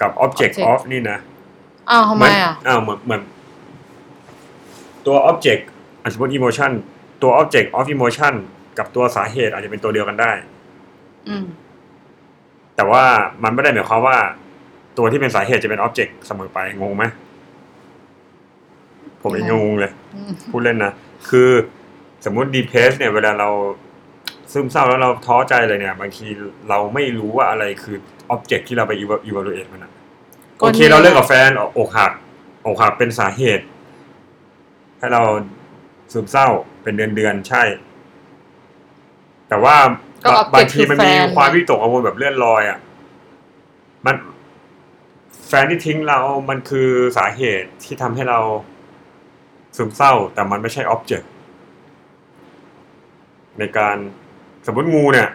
[0.00, 1.18] กับ object object of นี่นะ
[1.90, 3.22] อ้าวทำไมอะเหนอ้าวเหมือนเหมือน
[5.06, 5.62] ตัว object
[6.02, 6.70] อะสมมติ emotion
[7.22, 8.34] ตัว object of emotion
[8.78, 10.32] กับตัวสาเหตุอาจจะเป็นตัวเดียวกันได้
[11.28, 11.44] อืม
[12.76, 13.04] แต่ว่า
[13.42, 14.18] มันไม่ได้หมายความว่า
[14.98, 17.04] ตัวที่เป็นสาเหตุจะเป็น object เสมอไปงงไหม
[19.22, 20.92] ผมเองงงเลยอืมพูดเล่นนะ
[21.28, 21.50] คือ
[22.24, 23.48] สมมุติ depress เนี่ย เวลาเรา
[24.52, 26.26] ซึมเศร้าแล้วเราท้อใจเลยเนี่ย บางที
[26.68, 27.96] เราไม่รู้ว่าอะไรคือ
[28.34, 29.92] object ที่เราไป eva- evaluate มันอะ
[30.58, 32.12] ก็โอเคเนี่ยเราเลิกกับแฟนอกหัก
[32.66, 33.64] อกหักเป็นสาเหตุ
[34.98, 35.22] ให้เรา
[36.12, 36.48] ซึมเศร้า
[36.82, 37.62] เป็นเดือนเดือนๆใช่
[39.48, 39.76] แต่ว่า
[40.24, 42.78] ก็บาง object บางทีมันมีคือแฟนความวิตกกังวลแบบเลื่อนลอยอะ
[44.06, 44.14] มัน
[45.48, 48.38] แฟนที่ทิ้งเรามันคือสาเหตุที่ทำให้เรา
[49.76, 51.26] ซึมเศร้า แต่มันไม่ใช่ object
[53.58, 53.96] ในการ
[54.66, 55.28] สมมติงูเนี่ย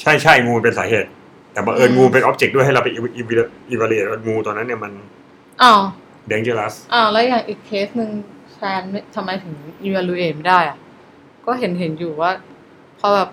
[0.00, 1.08] ใช่ใช่งูเป็นสาเหตุ
[1.52, 2.88] แต่บังเอิญงูเป็น object ด้วยให้เราไป
[3.72, 4.92] evaluate ว่างูตัวนั้นเนี่ยมัน
[5.62, 5.80] อ้าว
[6.30, 8.10] dangerous อ้าวแล้วอย่างอีกเคสหนึ่ง
[8.54, 9.54] แฟนไม่ทำไมถึง
[9.86, 10.78] evaluate ไม่ได้อะ
[11.46, 12.30] ก็เห็นเห็นอยู่ว่า
[12.98, 13.28] พอแบบ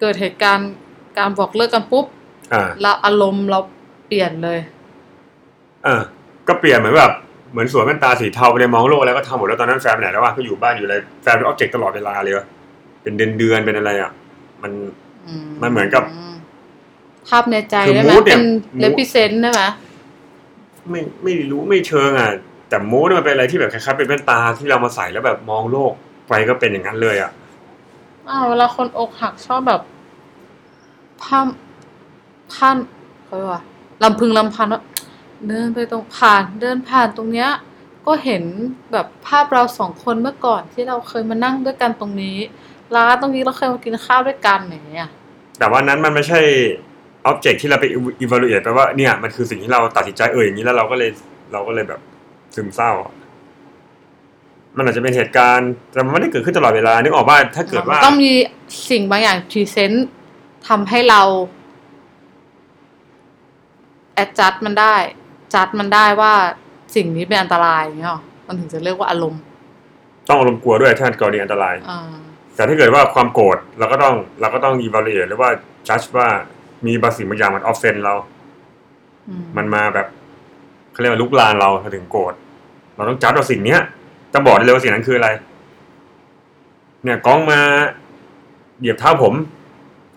[0.00, 0.70] เกิดเหตุการณ์
[1.18, 2.06] การบอกเลิกกันปุ๊บ
[2.52, 3.60] อ่า แล้วอารมณ์เรา
[4.06, 4.58] เปลี่ยนเลย
[5.84, 6.02] เออ
[6.48, 7.12] ก็เปลี่ยนเหมือนแบบ
[7.52, 12.46] เหมือนสวมแว่นตาสีเทาไปเลยมองโลกแล้วก็ทำหมดแล้วตอนนั้นแฟนไปไหนแล้ววะก็อยู่บ้านอยู่เลยแฟนเป็น object ตลอดเวลาเลยวะ
[13.02, 14.10] เป็นเดือนเดือนๆเป็นอะไรอะ
[14.62, 14.72] มัน
[15.26, 16.02] อืมันเหมือนกับ
[17.28, 18.44] ภาพในใจคือได้ไหม mood เนี่ยเป็น
[18.80, 19.62] mood represent ได้ไหม
[20.90, 22.30] ไม่ไม่รู้ไม่เชิงอะ
[22.68, 25.92] แต่มูดมันเป็นอะไรที่แบบคล้ายๆเป็นแว่นตาที่เรามาใส่แล้วแบบมองโลก
[26.28, 27.30] ไปก็เป็นอย่างนั้นเลยอะ
[28.28, 29.80] อ้าวเวลาคนอกหักชอบแบบ
[31.22, 31.48] พาม
[32.52, 32.76] พัน
[33.24, 33.62] เขาเรียกว่า
[34.02, 34.80] ลำพึงลำพันว่า
[35.48, 37.50] เดินไปตรงผ่าน เดินผ่านตรงเนี้ย
[38.06, 38.42] ก็เห็น
[38.92, 42.36] แบบภาพเราสองคนเมื่อก่อนที่เราเคยมานั่งด้วยกันตรงนี้
[42.96, 45.08] ร้านตรงนี้เราเคยมากินข้าวด้วยกันอย่างเงี้ย
[45.58, 46.40] แต่ว่านั้นมันไม่ใช่
[47.30, 47.84] object ที่เราไป
[48.24, 51.10] evaluate แปลว่าเนี่ยมันคือสิ่งที่เราตัดสินใจเอออย่างนี้แล้วเราก็เลย
[51.52, 52.00] เราก็เลยแบบ
[52.54, 53.14] ซึมเศร้าอะ
[54.76, 58.32] มันอาจจะเป็นเหตุการณ์แต่มันไม่ได้เกิดขึ้นตลอดเวลานึกออกว่าถ้าเกิดว่าต้องมี
[58.90, 60.06] สิ่งบางอย่างพรีเซนต์
[60.68, 61.22] ทำให้เรา
[64.22, 64.96] adjust มันได้
[65.54, 66.32] จัดมันได้ว่า
[66.96, 69.40] สิ่งนี้เป็นอันตรายอย่างเงี้ยหรอมันถึงจะเรียกว่าอารมณ์
[70.28, 72.00] ต้องอารมณ์กลัวด้วยถ้ากรณีอันตรายอ่า
[72.54, 75.50] แต่ถ้าเกิดว่าความโกรธเราก็ต้องเราก็ต้อง evaluate หรือว่า
[75.88, 76.28] judge ว่า
[76.86, 78.14] มีบางสิ่งบางอย่างมัน offend เรา
[79.28, 80.06] อืมันมาแบบ
[80.92, 82.34] เขาเรียกว่าลุกลานเราเราถึงโกรธ
[82.96, 83.80] เราต้องจัดว่าสิ่งเนี้ย
[84.32, 85.28] ต้องบอกได้เลยว่าสิ่งนั้นคืออะไร
[87.04, 87.60] เนี่ยก้องมา
[88.78, 89.34] เหยียบเท้าผม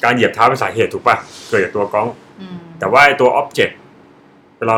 [0.04, 1.18] การเหยียบเท้าเป็นสาเหตุถูกปะ
[1.50, 2.08] เกิดจากตัวก้อง
[2.42, 3.74] อืมแต่ว่าไอ้ตัว object
[4.58, 4.76] เวลา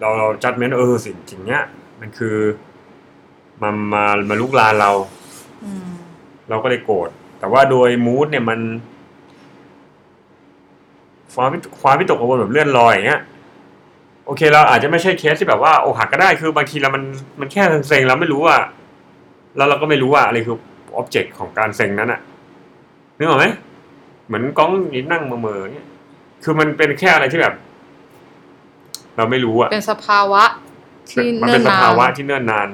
[0.00, 1.62] เราเราจัดเมนเออสิ่งสิ่งเนี้ย
[2.00, 2.36] มันคือ
[3.62, 4.90] มันมามาลุกลานเรา
[5.64, 5.90] อืม
[6.48, 7.08] เราก็เลยโกรธ
[7.38, 8.60] แต่ว่าโดย mood เนี่ยมัน
[11.34, 13.22] ความวิความวิตกกังวลแบบเลื่อนลอยอย่างเงี้ย
[14.26, 17.02] โอเคเราอาจจะไม่ใช่เคสที่แบบว่าอกหักก็ได้คือบางทีเรามัน
[17.40, 18.56] มันแค่เซ็งๆเราไม่รู้ว่า
[19.56, 20.56] แล้วเราก็ไม่รู้ว่าอะไรคือ
[20.96, 22.20] object ของการเซ็งนั้นอะ
[23.18, 23.46] นึกออกไหม
[24.26, 25.88] เหมือนก้องนี่นั่งเมื่อๆเนี่ย
[26.44, 27.54] คือมันเป็นแค่อะไรที่แบบ
[29.20, 30.42] เราไม่รู้อะเป็นสภาวะ
[31.10, 32.68] ที่มันเนิ่เป็นนสนานภาวะที่เนิ่นนาน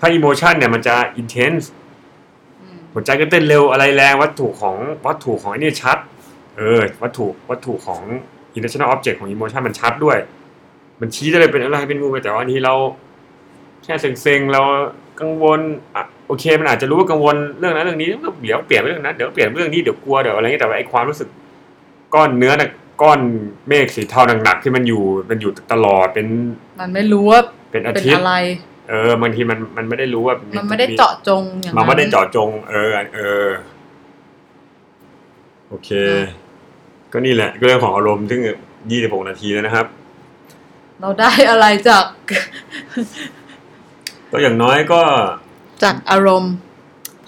[0.00, 1.70] ถ้า emotion เนี่ยมันจะ intense
[2.60, 5.98] อืมหัวใจก็เต้นเร็วอะไรแรงวัตถุของวัตถุของไอ้นี่ชัด
[6.56, 8.00] เออ วัตถุวัตถุของ
[8.56, 10.18] intentional object ของ emotion มันชัดด้วย
[11.00, 12.74] มันชี้ได้เลยเป็นอะไรเป็นงูแต่ว่าอันนี้เรา
[13.84, 14.60] แค่เซ็งๆเรา
[15.20, 15.60] กังวล
[15.94, 21.28] อะโอเค มันอาจจะรู้ว่ากังวลเรื่องนั้นเรื่องนี้ก็เดี๋ยวเปลี่ยนเรื่องนั้นเดี๋ยวเปลี่ยนเรื่องนี้เดี๋ยวกลัวเดี๋ยวอะไรเงี้ยแต่ว่าไอ้ความรู้สึก
[22.14, 22.70] ก้อนเนื้อน่ะ
[23.02, 23.20] ก้อน
[23.68, 26.26] เมฆสีเทาหนักๆที่มันอยู่มันอยู่ตลอดเป็น
[26.80, 28.34] มันไม่รู้ว่าเป็นอาเป็นทิตย์อะไร
[28.90, 33.48] เออบางทีมันมันไม่ได้รู้ว่ามัมันไม่ได้เจาะจงอย่างมันไม่ได้นั้นเจาะจง เออ เออ
[35.68, 35.90] โอเค
[37.12, 38.40] ก็นี่แหละเรื่องของอารมณ์ซึ่ง
[38.90, 39.86] ยี่สิบหกนาทีแล้วนะครับ
[41.00, 42.04] เราได้อะไรจาก
[44.30, 45.00] ก็อย่างน้อยก็
[45.82, 46.54] จากอารมณ์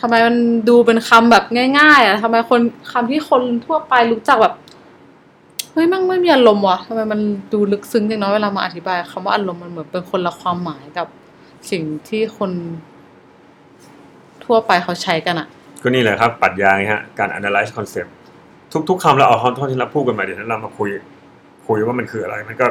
[0.01, 0.37] ทำไมมัน
[0.69, 1.45] ดูเป็นคำแบบ
[1.79, 2.61] ง่าย ๆ อะทำไมคน
[2.93, 4.55] คำที่คนทั่วไปรู้จักแบบ
[5.75, 7.21] เฮ้ยมันไม่มีอารมณ์วะทำไมมัน
[7.53, 11.07] ดูลึกซึ้งจังเนาะเวลามาอธิบายคำว่าอารมณ์มันเหมือนเป็นคนละความหมายกับ
[11.71, 12.51] สิ่งที่คน
[14.45, 15.49] ทั่วไปเขาใช้กันอะ
[15.83, 18.11] ก็นี่แหละครับปรัชญาไงฮะการ analyze concept
[18.89, 20.89] ทุก ๆคำเราเอาคำที่เราพูดกันมาเดี๋ยวนั้นเรามาคุย
[21.67, 22.67] คุยว่ามันคืออะไร มันก็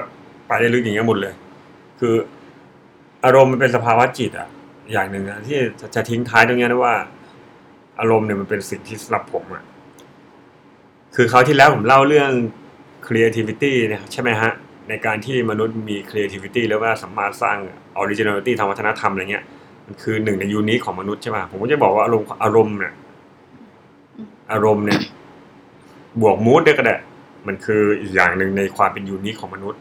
[0.48, 1.34] ไปได้ลึกอย่างเงี้ยหมดเลย
[2.00, 2.14] คือ
[3.26, 4.48] อารมณ์มันเป็นสภาวะจิตอะ
[4.92, 6.96] อย่างหนึ่งนะที่จะจะทิ้งท้ายตรงเนี้ยนะว่า
[8.00, 9.64] อารมณ์เนี่ยมันเป็นสิ่งที่สำหรับผมอะ
[11.16, 12.32] คือคราวที่แล้วผมเล่าเรื่อง
[13.08, 14.52] creativity เนี่ยใช่ไหมฮะ
[14.90, 17.58] ในการที่มนุษย์มี creativity แล้วว่าสามารถสร้าง
[18.02, 19.44] originality ทางวัฒนธรรมอะไรเงี้ย
[19.86, 22.94] มันคือหนึ่งในยูนิคของมนุษย์ใช่ป่ะผมก็จะบอกว่าอารมณ์อารมณ์เนี่ย
[24.52, 25.00] อารมณ์เนี่ย
[26.22, 26.98] บวกมูดด้วยก็ได้
[27.48, 29.80] มันคืออีกอย่างหนึ่งในความเป็นยูนิคของมนุษย์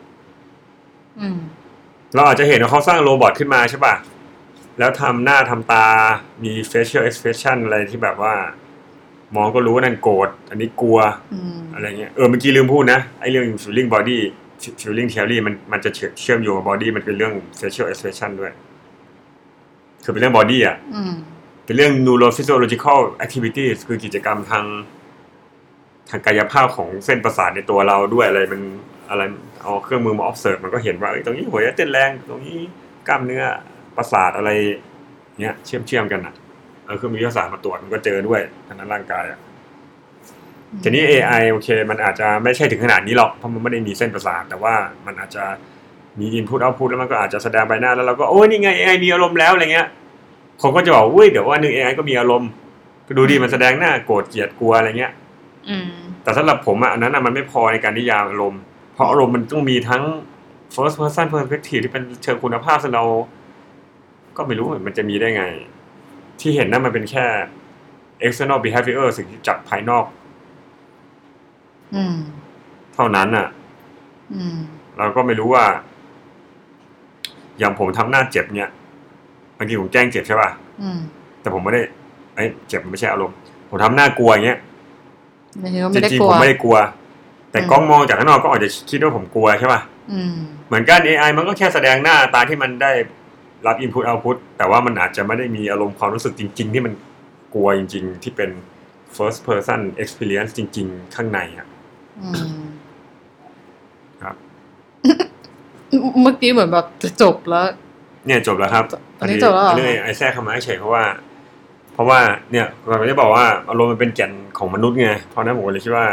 [1.21, 1.39] อืม
[2.15, 3.95] เราอาจจะเห็นว่าเขาสร้างโรบอทขึ้นมาใช่ป่ะ
[4.79, 5.87] แล้วทำหน้าทำตา
[6.43, 8.35] มี facial expression อะไรที่แบบว่า
[9.37, 10.99] มองก็รู้ว่านั่นโกรธอันนี้กลัว
[11.35, 14.19] อืมอะไรเงี้ยเออเมื่อกี้ลืมพูดนะไอ้เรื่อง feeling body
[14.81, 15.91] feeling theory มันมันจะ
[16.21, 18.53] เชื่อมโยงกับ body มันเป็นเรื่อง facial expression ด้วย
[20.05, 21.13] คือเป็นเรื่อง body อะอืม
[21.65, 24.65] เป็นเรื่อง neurophysiological activities คือกิจกรรมทาง
[26.11, 28.63] ทางกายภาพของเส้นประสาทในตัวเราด้วยอะไรมัน
[29.11, 29.23] อะไร
[29.63, 32.59] เอาเครื่องมือมา observe มันก็เห็นว่าเอ้ยตรงนี้หัวใจเต้นแรง ตรงนี้
[33.09, 33.45] กล้ามเนื้อ
[33.97, 34.51] ประสาทอะไร
[35.41, 36.35] เนี้ยเชื่อมเชื่อมๆกันอะ
[36.85, 39.41] เอาเครื่องมือวิทยาศาสตร์มาตรวจมันก็เจอด้วยทางนั้นร่างกายอะ
[40.83, 44.75] ทีนี้ AI โอเค มันอาจจะไม่ใช่ถึงขนาดนี้หรอกเพราะมันไม่ได้มีเส้นประสาทแต่ว่า
[45.07, 45.45] มันอาจจะ
[46.21, 49.89] มี input output แล้วมันก็อาจจะแสดงใบหน้าแล้วเราก็โอ้ยนี่ไง AI มีอารมณ์แล้วอะไรเงี้ย
[50.63, 52.51] คนก็จะบอกเว้ยเดี๋ยวว่าหนึ่ง AI ก็มีอารมณ์
[53.07, 55.13] ก็ดูดีมันแสดงหน้าโกรธเกลียดกลัวอะไรเงี้ย
[55.69, 55.87] อืม
[56.23, 58.61] แต่สำหรับผมอะอันนั้นอะมันไม่พอในการนิยามอารมณ์
[58.95, 60.03] เพราะอารมณ์มันต้องมีทั้ง
[60.75, 63.05] first person perspective ที่เป็นเชิงคุณภาพซึ่งเรา
[64.37, 65.45] ก็ไม่รู้มันจะมีได้ไง
[66.43, 67.27] ที่เห็นนั่นมันเป็นแค่
[68.27, 70.05] external behavior สิ่งที่จับภายนอก
[71.95, 72.17] อืม
[72.95, 73.49] เท่านั้นอะ
[74.35, 74.57] อืม
[74.99, 75.65] เราก็ไม่รู้ว่า
[77.59, 78.69] อย่างผมทำหน้าเจ็บเนี่ย
[79.57, 80.51] บางทีผมแกล้งเจ็บใช่ป่ะ
[80.83, 80.99] อืม
[81.41, 81.83] แต่ผมไม่ได้
[82.35, 83.37] เอ้ยเจ็บมันไม่ใช่อารมณ์
[83.69, 84.59] ผมทำหน้ากลัวอย่างเงี้ย
[85.61, 86.77] ไม่ใช่ว่าจไม่ได้ริงกๆลัผวมไม่ได้กลัว
[87.53, 89.81] แต่อืมกล้องมองจากข้างนอกก็อาจจะคิดว่าผมกลัวใช่ป่ะ
[90.13, 90.35] อืม
[90.67, 92.93] เหมือนกัน AI มันก็แค่แสดงหน้าตาที่มันได้
[93.67, 96.93] รับ input output แต่ว่ามันอาจจะไม่ได้มีอารมณ์ความรู้สึกจริง ๆ ที่มัน
[97.55, 98.51] กลัวจริง ๆ ที่เป็น
[99.17, 101.67] first person experience จริง ๆ ข้างในอะ
[102.21, 102.29] อื
[102.61, 102.63] ม
[104.23, 104.37] ครับ
[106.23, 107.69] เมื่อกี้เหมือนแบบจะจบแล้ว
[108.27, 108.85] เนี่ยจบแล้วครับ
[109.21, 111.05] อันนี้จบแล้วเหรอเรื่องไอ้แทรกเข้ามาเฉยๆเพราะว่า
[111.93, 112.21] เพราะว่า
[112.53, 116.07] เนี่ยเราได้บอกว่าอารมณ์มันเป็นแก่นของมนุษย์ไงเพราะฉะนั้นผมก็เลยคิดว่า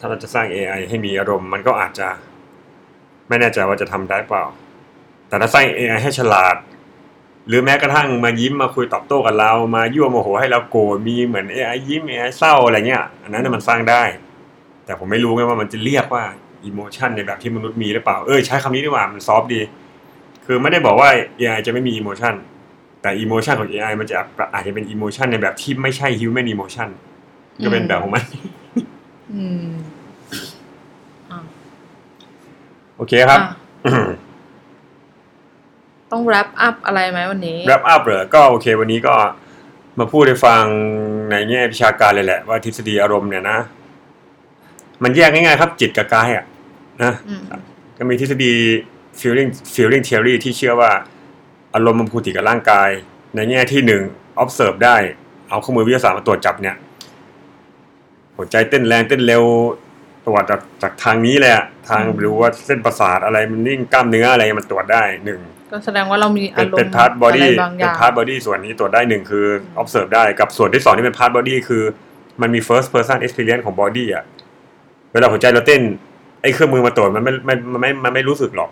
[0.00, 2.08] ถ้าเราจะสร้าง AI ให้มีอารมณ์มันก็อาจจะ
[3.28, 4.44] ไม่แน่ใจว่าจะทำได้เปล่า
[5.30, 6.56] แต่ถ้าสร้าง AI ให้ฉลาด
[7.48, 14.02] หรือแม้กระทั่งมายิ้มมาคุยตอบโต้กับเรา มายั่วโมโหให้เราโกรธมีเหมือน AI ยิ้ม AI เศร้าอะไรเงี้ยอันนั้นนะมันสร้างได้
[14.84, 16.24] แต่ผมไม่รู้ไงว่ามันจะเรียกว่า
[16.68, 19.60] emotion ในแบบที่มนุษย์มีหรือเปล่าเออใช้คำนี้ดีกว่ามันซอฟต์ดี
[20.46, 22.34] คือไม่ได้บอกว่า AI จะไม่มี emotion
[23.02, 24.14] แต่ emotion ของ AI มันจะ
[24.54, 26.88] อาจจะเป็น emotion ในแบบที่ไม่ใช่ human emotion
[27.64, 28.24] ก็เป็นแบบของมัน
[29.34, 29.68] อืม
[31.30, 31.38] อะ
[32.96, 33.40] โอเคครับ
[33.86, 34.29] อะ
[36.12, 39.14] ต้อง wrap up อะไรไหมวันนี้ wrap up เหรอ ก็โอเค วันนี้ก็
[39.98, 40.64] มาพูดให้ฟัง
[41.30, 43.58] ในแง่วิชาการเลยแหละ ว่าทฤษฎีอารมณ์เนี่ยนะ
[45.02, 46.44] มันแยกง่ายๆครับจิตกับกายอะ
[47.02, 47.42] นะอืม
[47.98, 48.52] ก็มีทฤษฎี
[49.20, 50.90] feeling feeling theory ที่เชื่อว่า
[51.74, 52.90] อารมณ์มันผูกติดกับร่างกาย
[53.34, 54.02] ในแง่ที่หนึ่ง
[54.42, 54.96] observe ได้
[55.48, 56.76] เอาเครื่องมือวิทยาศาสตร์มาตรวจจับเนี่ย
[58.36, 59.44] หัวใจเต้นแรงเต้นเร็ว
[60.26, 69.46] ตรวจจากจากทางนี้เลยอะทางอืมรู้ว่าเส้นประสาทอะไรมันนิ่งกล้ามเนื้ออะไรมันตรวจได้หนึ่ง ก็แสดงว่าเรามีเป็อานรมณ์เป็น part body อะไรบางอย่างเป็น part body ส่วนนี้ตรวจได้หนึ่งคือ
[69.80, 71.82] observe ได้กับส่วนที่สองที่เป็น part body คือ
[72.40, 74.24] มันมี first person experience ของ body อะ
[75.12, 75.80] เวลาหัวใจเราเต้น
[76.42, 78.70] ไอ้เครื่องมือมาตรวจมันไม่ไม่มันไม่มันไม่รู้สึกหรอก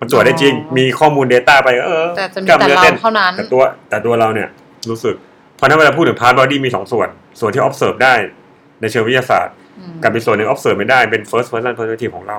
[0.00, 4.48] มันตรวจได้จริง มีข้อมูล Data ไปเออแต่จะมีกล้ามแต่เนื้อเราเต้นเท่านั้นแต่ตัวแต่ตัวเราเนี่ย
[4.90, 5.14] รู้สึก
[5.56, 7.08] เพราะฉะนั้นเวลาพูดถึง part body มีสองส่วน
[7.40, 8.14] ส่วนที่ observe ได้
[8.80, 12.38] ในเชิงวิทยาศาสตร์อืมกับอีกส่วนหนึ่ง observe ไม่ได้เป็น first person perspective ของเรา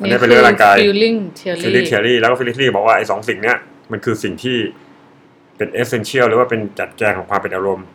[0.00, 3.56] อันนี่นี้เป็นเรื่องร่างกายคือ feeling theory feeling theoryแล้วก็ feeling theory บอกว่าไอ้สองสิ่งเนี้ย
[3.92, 4.56] มันคือสิ่งที่
[5.56, 7.86] เป็น essential หรือว่าเป็นจัดแจงของความเป็นอารมณ์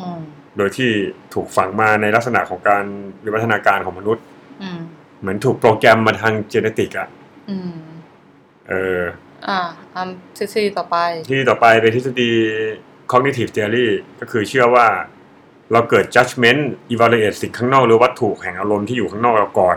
[0.00, 0.20] อืม
[0.56, 0.90] โดยที่
[1.34, 2.84] ถูกฝังมาในลักษณะของการ
[3.24, 4.24] วิวัฒนาการของมนุษย์
[4.62, 4.80] อืม
[5.20, 7.08] เหมือนถูกโปรแกรมมาทาง genetic อะ
[7.50, 7.72] อืม
[8.68, 9.02] เออ
[9.48, 9.58] อ่า
[9.94, 10.96] อันทฤษฎีต่อไป
[11.30, 12.30] ที่ต่อไปเป็นทฤษฎี
[13.12, 13.86] cognitive theory
[14.20, 14.86] ก็คือเชื่อว่า
[15.72, 16.62] เราเกิด judgment
[16.94, 19.76] evaluate สิ่งข้างนอกหรือวัตถุแห่งอารมณ์ที่อยู่ข้างนอกเราก่อน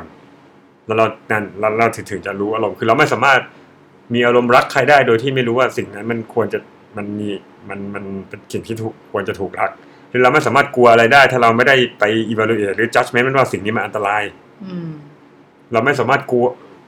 [0.89, 3.39] แล้วเรานั่นเราเราถึงถึงจะรู้อารมณ์คือเราไม่สามารถ
[4.13, 6.59] มีอารมณ์รักใครได้โดยที่ไม่รู้ว่าสิ่งนั้นมันควรจะ
[6.97, 7.29] มันมี
[7.69, 9.71] มันมันเป็นสิ่งที่ถูกควรจะถูกรัก
[10.09, 14.23] หรือเราไม่สามารถกลัวอะไรได้ ถ้าเราไม่ได้ไป evaluate หรือ judgment มันว่าสิ่งนี้มันอันตราย
[14.65, 14.89] อืม
[15.71, 16.45] เราไม่สามารถกลัว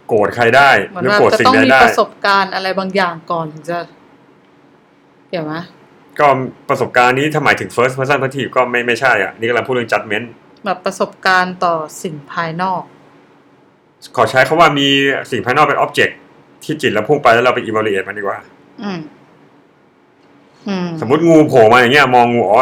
[0.08, 3.78] โกรธใครได้เหมือนหรือว่าโกรธจะสิ่ต้องงใดมีได้ประสบการณ์อะไรบางอย่างก่อนถึงจะ
[5.30, 5.54] เกี่ยวไหม
[6.20, 6.28] ก็
[6.70, 10.26] ประสบการณ์นี้ถ้าหมายถึง first person perspective ก็ไม่ไม่ใช่อะ นี่กำลังพูดเรื่อง judgment
[10.66, 12.84] แบบประสบการณ์ต่อสิ่งภายนอก
[14.16, 14.88] ขอใช้คาว่ามี
[15.32, 16.14] สิ่งภายนอกเป็น object
[16.64, 18.38] ที่จิตเราพุ่งไปแล้วเราไป evaluate มันดีกว่า
[18.84, 19.00] อืม
[20.68, 22.60] อืมสมมติงูโผล่มาอย่างเงี้ย มองงูอ๋อ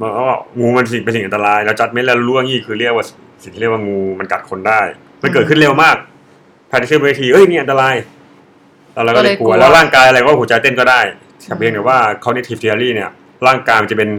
[0.00, 0.26] มันอ๋อ
[0.60, 3.04] งูมันสิ่งเป็นสิ่งอันตรายแล้วจัดเม็ดแล้วรู้ว่างี้คือเรียกว่า
[3.42, 4.80] สิ่งที่เรียกว่างูมันกัดคนได้
[5.22, 5.96] มันเกิดขึ้นเร็วมาก
[6.70, 7.94] ภายในเสี้ยววินาทีเอ้ยนี่อันตราย
[8.92, 11.00] แล้วเราก็เลยกลัวแล้วร่างกายอะไรก็หัวใจเต้นก็ได้
[11.44, 13.10] แต่เพียงแต่ว่า cognitive theory เนี่ย
[13.46, 14.10] ร่างกายมันจะเป็น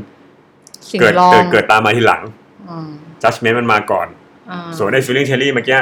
[0.89, 2.21] สิ่งเกิดรองเกิดเกิดตามมาทีหลัง
[2.69, 2.89] อืม
[3.23, 4.07] judgment มันมาก่อน
[4.51, 5.79] อ่าส่วนใน feeling theory เมื่อกี้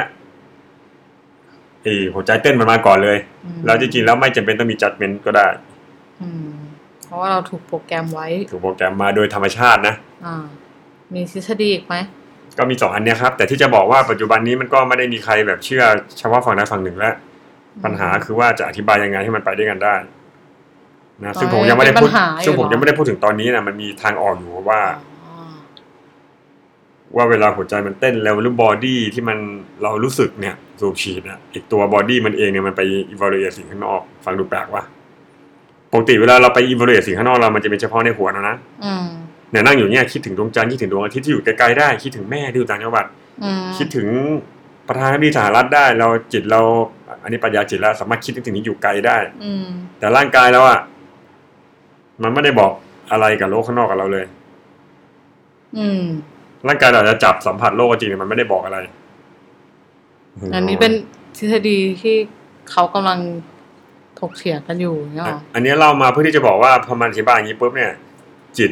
[1.86, 5.46] ไอ้หัวใจเต้นมันมาก่อนเลยอืมแล้วจริงๆแล้วไม่จำเป็นต้องมี judgment ก็ได้
[6.22, 6.50] อืม
[7.06, 9.94] เพราะว่าเราถูกโปรแกรมไว้ ถูกโปรแกรมมาโดยธรรมชาตินะ
[10.26, 10.44] อ่า
[11.14, 11.94] มีทฤษฎีอีกไหม
[12.58, 15.82] ก็มีสองอันเนี้ยครับ แต่ที่จะบอกว่าปัจจุบันนี้มันก็ไม่ได้มีใครแบบเชื่อ
[16.18, 17.14] เฉพาะฝั่งใดฝั่งหนึ่งแล้ว
[17.84, 19.94] ปัญหาคือว่าจะอธิบายยังไงให้มันไปด้วยกันได้
[21.24, 24.80] นะซึ่งผมยังไม่ได้พูดเป็นปัญหาอยู่ซึ่งผมเนอะยังไม่ได้พูดถึงตอนนี้นะมันมีทางออกอยู่ว่า
[25.24, 25.34] อ๋อ
[27.16, 29.38] ว่าเวลาหัวใจมันเต้นแล้วหรือ body ที่มัน
[29.82, 32.82] เรารู้สึกเนี่ย สูบฉีดเนี่ยอีกตัว body มันเองเนี่ยมันไป
[33.14, 34.82] evaluate สิ่งข้างนอก ฟังดูแปลกว่ะ
[35.92, 39.06] ปกติเวลาเราไป evaluate สิ่งข้างนอกเรามันจะเป็นเฉพาะในหัวเรานะอืม
[39.50, 43.04] เนี่ยนั่งอยู่เนี่ยคิดถึงดวงจันทร์คิดถึงดวงอาทิตย์ที่อยู่ไกลๆได้คิดถึงแม่ที่อยู่ต่างจังหวัด
[43.44, 44.08] อืมคิดถึง
[44.88, 46.60] ประธานาธิบดีสหรัฐได้ เราจิตเรา
[47.22, 49.66] อันนี้ปัญญาจิตแล้วสามารถคิดถึงสิ่งนี้อยู่ไกลได้อืม
[49.98, 50.80] แต่ร่างกายเราอะ
[52.22, 52.72] มันไม่ได้บอก
[53.12, 54.26] อะไรกับโลกข้างนอกกับเราเลย
[55.78, 56.02] อืม
[56.68, 58.78] ร่างกายเราจะจับสัมผัสโลกก็จริงแต่มันไม่ได้บอกอะไร
[60.54, 60.92] อันนี้เป็น
[61.36, 62.16] ทฤษฎีที่
[62.70, 63.18] เขากำลัง
[64.20, 67.92] ถกเถียงกันอยู่เนี่ยหรออันนี้เรามาเพื่อที่จะบอกว่าพอมันอธิบายอย่างนี้ปุ๊บเนี่ย
[68.58, 68.70] จิต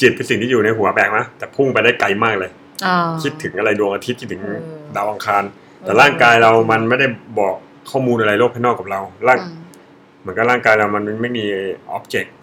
[0.00, 2.50] จิตเป็นสิ่งที่อยู่ในหัวแปลกไหมแต่พุ่งไปได้ไกลมากเลย
[2.86, 4.60] อ่าคิดถึงอะไรดวงอาทิตย์คิดถึงเออ
[4.96, 5.42] ดาวอังคาร
[5.80, 7.06] แต่ร่างกายเรามันไม่ได้
[7.38, 7.54] บอก
[7.90, 9.54] ข้อมูลอะไรโลกภายนอกกับเราร่างอืม
[10.20, 11.44] เหมือนกับร่างกายเรามันไม่มี
[11.90, 12.34] อ็อบเจกต์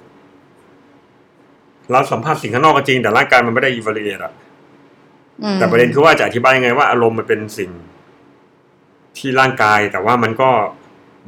[1.91, 4.33] เราสัมผัสสิ่งข้างนอกก็จริง แต่ร่างกายมันไม่ได้ evaluate อะ
[5.43, 7.69] อืมแต่ประเด็นคือว่าจะอธิบายยังไงว่าอารมณ์มันเป็นสิ่ง
[9.17, 10.49] ที่ร่างกาย แต่ว่ามันก็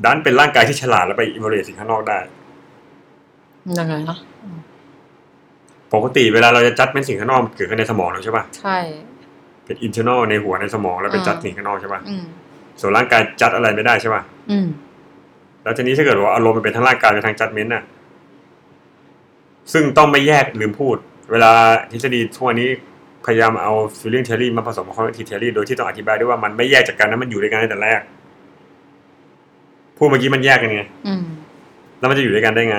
[0.04, 2.20] ดันเป็นร่างกายที่ฉลาดแล้วไป evaluate สิ่งข้างนอกได้
[3.80, 4.18] ยังไงนะ
[5.94, 8.78] ปกติเวลาเราจะจัดเป็นสิ่งข้างนอกมันเกิดขึ้นในสมองเราใช่ป่ะใช่
[9.66, 12.24] เป็น internal ในหัวในสมองแล้วเป็นอ่าจัดสิ่งข้างนอกใช่ป่ะอืม
[12.82, 14.22] ส่วนร่างกายจัดอะไรไม่ได้ใช่ป่ะ
[14.52, 14.68] อืม
[15.64, 17.84] แล้วทีนี้ถ้าเกิดว่าอารมณ์มันเป็นทั้งร่างกายเป็นทั้งจัดเมนต์น่ะ
[19.74, 20.98] ซึ่งต้องไม่แยกลืมพูด
[21.32, 21.52] เวลา
[21.92, 22.70] ทฤษฎีทั่วนี้
[23.28, 28.02] พยายามเอา feeling theory มาผสมกับ cognitive theory โดยที่ต้องอธิบายด้วยว่ามันไม่แยกจากกันนะมันอยู่ด้วยกันตั้งแต่แรก
[29.98, 31.24] พูดเมื่อกี้มันแยกกันไงอืม
[32.00, 32.78] แล้วมันจะอยู่ด้วยกันได้ไง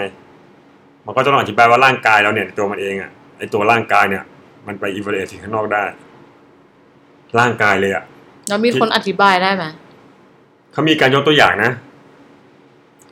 [1.06, 4.24] มันก็ต้องอธิบายว่าร่างกายเราเนี่ย ตัวมันเองอะไอตัวร่างกายเนี่ย
[4.66, 5.82] มันไป evaluate สิ่งข้างนอกได้
[7.38, 8.04] ร่างกายเลยอะ
[8.48, 9.64] แล้วมีคนอธิบายได้ไหม
[10.72, 11.70] เขามีการยกตัวอย่างนะ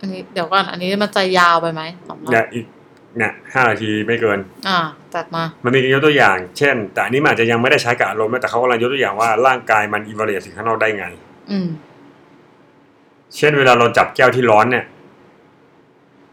[0.01, 2.33] อันนี้เดี๋ยวก่อน อันนี้มันจะยาวไปไหมสองรอบ
[3.19, 4.39] เนี่ยอีกเนี่ยห้านาทีไม่เกิน
[4.69, 4.79] อ่า
[5.15, 11.07] จัดมา มันมีการยกตัวอย่าง เช่น แต่อันนี้มันอาจจะยังไม่ได้ใช้กับอารมณ์นะแต่เขากำลังยกตัวอย่างว่าร่างกายมัน evaluate สิ่งข้างนอกได้ไง
[11.51, 11.69] อืม
[13.37, 14.85] เช่นเวลาเราจับแก้วที่ร้อนเนี่ย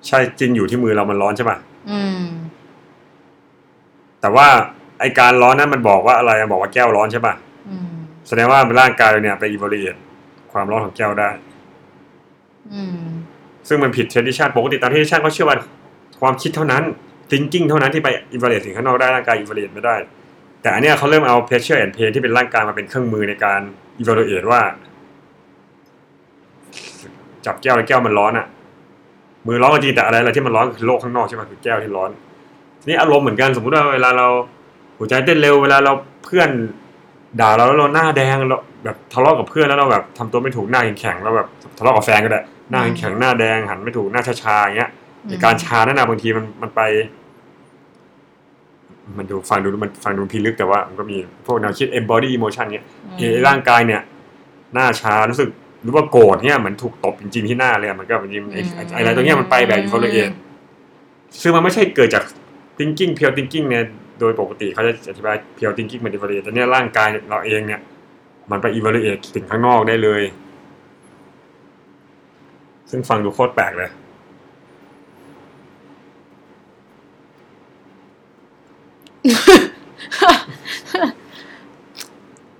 [0.07, 1.57] ใช่จริงอยู่ที่มือเรามันร้อนใช่ป่ะ
[1.91, 2.25] อืม
[4.21, 4.47] แต่ว่า
[4.99, 7.33] ไอการร้อนนั้นมันบอกว่าอะไรมันบอกว่าแก้วร้อนใช่ป่ะ
[7.69, 7.89] อืม
[8.27, 9.99] แสดงว่าร่างกายเราเนี่ยไป evaluate
[10.51, 11.29] ความร้อนของแก้วได้
[12.73, 13.07] อืม
[13.67, 15.57] ซึ่งมันผิด tradition ปกติตาม tradition เขาเชื่อว่า
[16.23, 16.83] ความคิดเท่านั้น
[17.31, 19.95] thinking เท่านั้นที่ไป evaluate สิ่งข้างนอกได้ร่างกาย evaluate ไม่ได้
[20.61, 23.61] แต่อันเนี้ยเขาเริ่มเอา pressure and pain ที่เป็นร่างกายมาเป็นเครื่องมือในการ
[24.01, 24.61] evaluate ว่า
[27.45, 28.47] จับแก้วแล้วแก้วมันร้อนอะ
[29.47, 32.09] มือร้อนก็จริงแต่อะไรอะไรที่มันร้อนคือโลกข้างนอกใช่ไหมคือแก้วที่ร้อน
[32.79, 34.27] ทีนี่อารมณ์เหมือนกันสมมุติว่าเวลาเรา
[34.97, 35.93] หัวใจเต้นเร็วเวลาเรา
[36.25, 36.49] เพื่อน
[37.41, 41.47] ด่าเราแล้วเราหน้าแดงเราแบบทะเลาะกับเพื่อนแล้วเราแบบทำตัวไม่ถูกหน้าแข็งๆแล้วแบบ
[41.77, 44.91] ทะเลาะกับแฟนก็ได้หน้าแข็งหน้าแดงหันไม่ถูกหน้าชาๆอย่างเงี้ย
[45.23, 46.81] อืมไอ้การชานั่นนะบางทีมันมันไป
[49.17, 52.85] มันดูฟังดูมันฟังดูพิลึกแต่ว่ามันก็มีพวกแนวคิด embody emotion เนี้ย
[53.17, 54.01] เอร่างกายเนี่ย
[54.73, 55.49] หน้าชารู้สึก
[55.83, 60.29] หรือว่าโกรธเนี่ยเหมือนถูกตบจริงๆที่หน้าเลยอะมันก็จริงๆไอ้ไอ้ไอ้อะไรตรงเนี้ยมันไปแบบอินฟลูเอน
[61.41, 62.23] ซึ่งมันไม่ใช่เกิดจาก
[62.77, 63.83] thinking pure thinking เนี่ย
[64.19, 67.81] โดยปกติเขาจะอธิบาย pure thinking มัน evaluate แต่เนี่ยร่างกายเราเองเนี่ย
[68.51, 70.21] มันไป evaluate สิ่งข้างนอกได้เลย
[72.89, 73.89] ซึ่งฟังดูโคตรแปลกเลย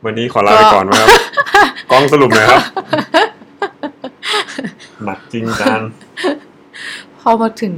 [0.05, 1.09] วันนี้ขอลาไปก่อนนะครับ
[1.91, 2.61] กล้องสรุปหน่อยครับ
[5.05, 5.79] หนักจริงจัง
[7.19, 7.73] พอมาถึง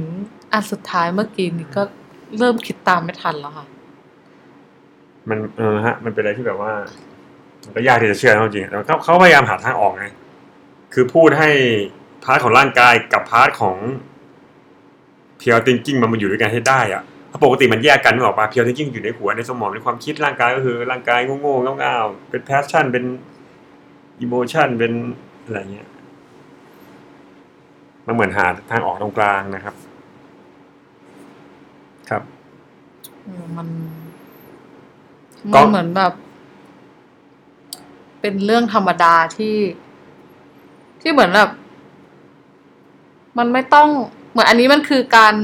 [0.52, 1.82] อันสุดท้ายเมื่อกี้นี่ก็
[2.38, 3.66] เริ่มคิดตามไม่ทันแล้วค่ะ
[5.28, 6.72] มันเออฮะ มันเป็นอะไรที่แบบว่า
[7.64, 10.06] มันก็ยากที่จะเชื่อนะจริงๆแต่เขาเขาพยายามหาทางออกไง
[10.94, 11.50] คือพูดให้
[12.24, 13.76] part ของร่างกายกับ part ของ
[15.38, 23.04] pure thinking มันมาอยู่ด้วยกันให้ได้อะเพราะ ปกติมันแยกกันไม่ออกมา pure thinking อยู่ในหัวในสมองในความคิดร่างกายก็คือร่างกายโง่ๆเง่าๆเป็น passion เป็น
[24.20, 24.92] emotion เป็น
[25.44, 25.88] อะไรเงี้ย
[28.06, 29.74] มันเหมือนหาทางออกตรงกลางนะครับ
[32.10, 32.22] ครับ
[33.24, 33.68] เออมัน
[35.54, 36.12] ก็มันเหมือนแบบ
[38.20, 39.56] เป็นเรื่องธรรมดาที่
[41.00, 41.50] ที่เหมือนแบบ
[43.38, 43.88] มันไม่ต้อง
[44.30, 45.34] เหมือนอันนี้มันคือการ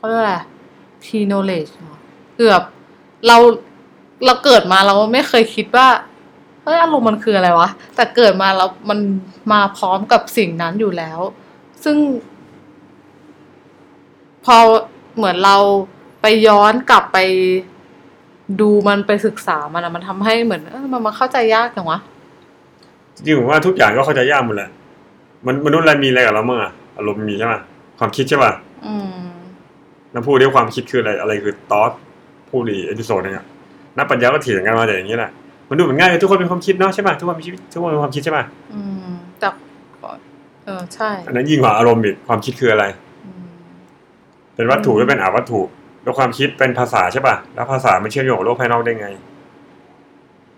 [0.00, 0.36] เขาเรียกอะไร
[1.02, 1.98] P knowledge เหรอ
[2.36, 2.64] คือแบบ
[3.26, 3.36] เรา
[4.24, 5.88] เราเกิดมาเราไม่เคยคิดว่า
[6.62, 8.98] เฮ้ยอารมณ์มันคืออะไรวะ แต่เกิดมาแล้วมัน
[9.52, 11.20] มาพร้อมกับสิ่งนั้นอยู่แล้ว
[11.84, 11.96] ซึ่ง
[14.44, 14.56] พอ
[15.16, 15.56] เหมือนเรา
[16.22, 17.18] ไปย้อนกลับไป
[18.60, 21.98] ดูมันไปศึกษามันอะมันทำให้เหมือนเออมันมาเข้าใจยากจังวะ
[23.14, 24.70] จริงๆผมว่าทุกอย่างก็เข้าใจยากหมดแหละ
[25.46, 27.60] มันมนุษย์อะไรมีอะไรกับเราเมื่อะอารมณ์มีใช่ป่ะ
[27.98, 28.52] ความคิดใช่ป่ะ
[28.86, 29.20] อืม
[30.14, 31.90] น้ำพูดเรื่องความคิดคืออะไรอะไรคือ thought
[32.50, 33.44] พูดอีก episode นึงอะ
[33.98, 35.30] นักปรัชญาก็เถียงกันมาแต่อย่างนี้แหละ
[35.68, 38.80] มันดูเหมือนง่ายเลยทุกคนมีความคิดเนาะใช่ป่ะทุกคนมีชีวิตทุกคนมีความคิดใช่ป่ะอื
[39.10, 39.48] มแต่
[40.64, 42.84] เออใช่ อันนั้นยิ่งกว่าอารมณ์อีกความคิดคืออะไร
[43.24, 43.44] อืม
[44.54, 45.60] เป็นวัตถุอืมหรือเป็นอาวัตถุ
[46.02, 49.08] แล้วความคิดเป็นภาษาใช่ป่ะแล้วภาษามันเชื่อมโยงกับโลกภายนอกได้ไง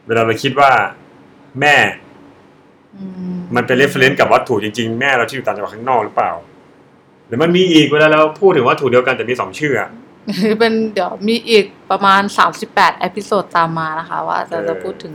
[0.07, 0.71] เวลาเราคิดว่า
[1.61, 1.77] แม่
[2.97, 3.05] อืม
[3.57, 6.52] มันเป็น reference กับวัตถุจริงๆ แม่เราที่อยู่ต่างจังหวัดข้างนอกหรือเปล่าห
[7.33, 9.91] รือมันมีอีกเวลาเราพูดถึงวัตถุเดียวกันแต่มีสองชื่ออะ
[10.59, 15.15] เป็นเดี๋ยวมีอีกประมาณสามสิบแปด episode ตามมานะคะ ว่าจะเออจะพูดถึง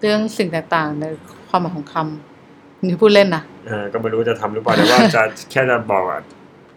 [0.00, 1.04] เรื่องสิ่งต่างๆ ใน
[1.48, 6.20] ความหมายของคำนี่พูดเล่นนะเออก็ไม่รู้จะทำหรือเปล่าแต่ว่าจะแค่จะบอกอะ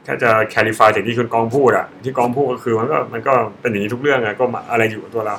[0.03, 5.35] แค่จะ clarify สิ่งที่คุณกองพูดอะที่กองพูดก็คือมันก็มันก็เป็นอย่างนี้ทุกเรื่องอะก็มาอะไรอยู่กับตัวเรา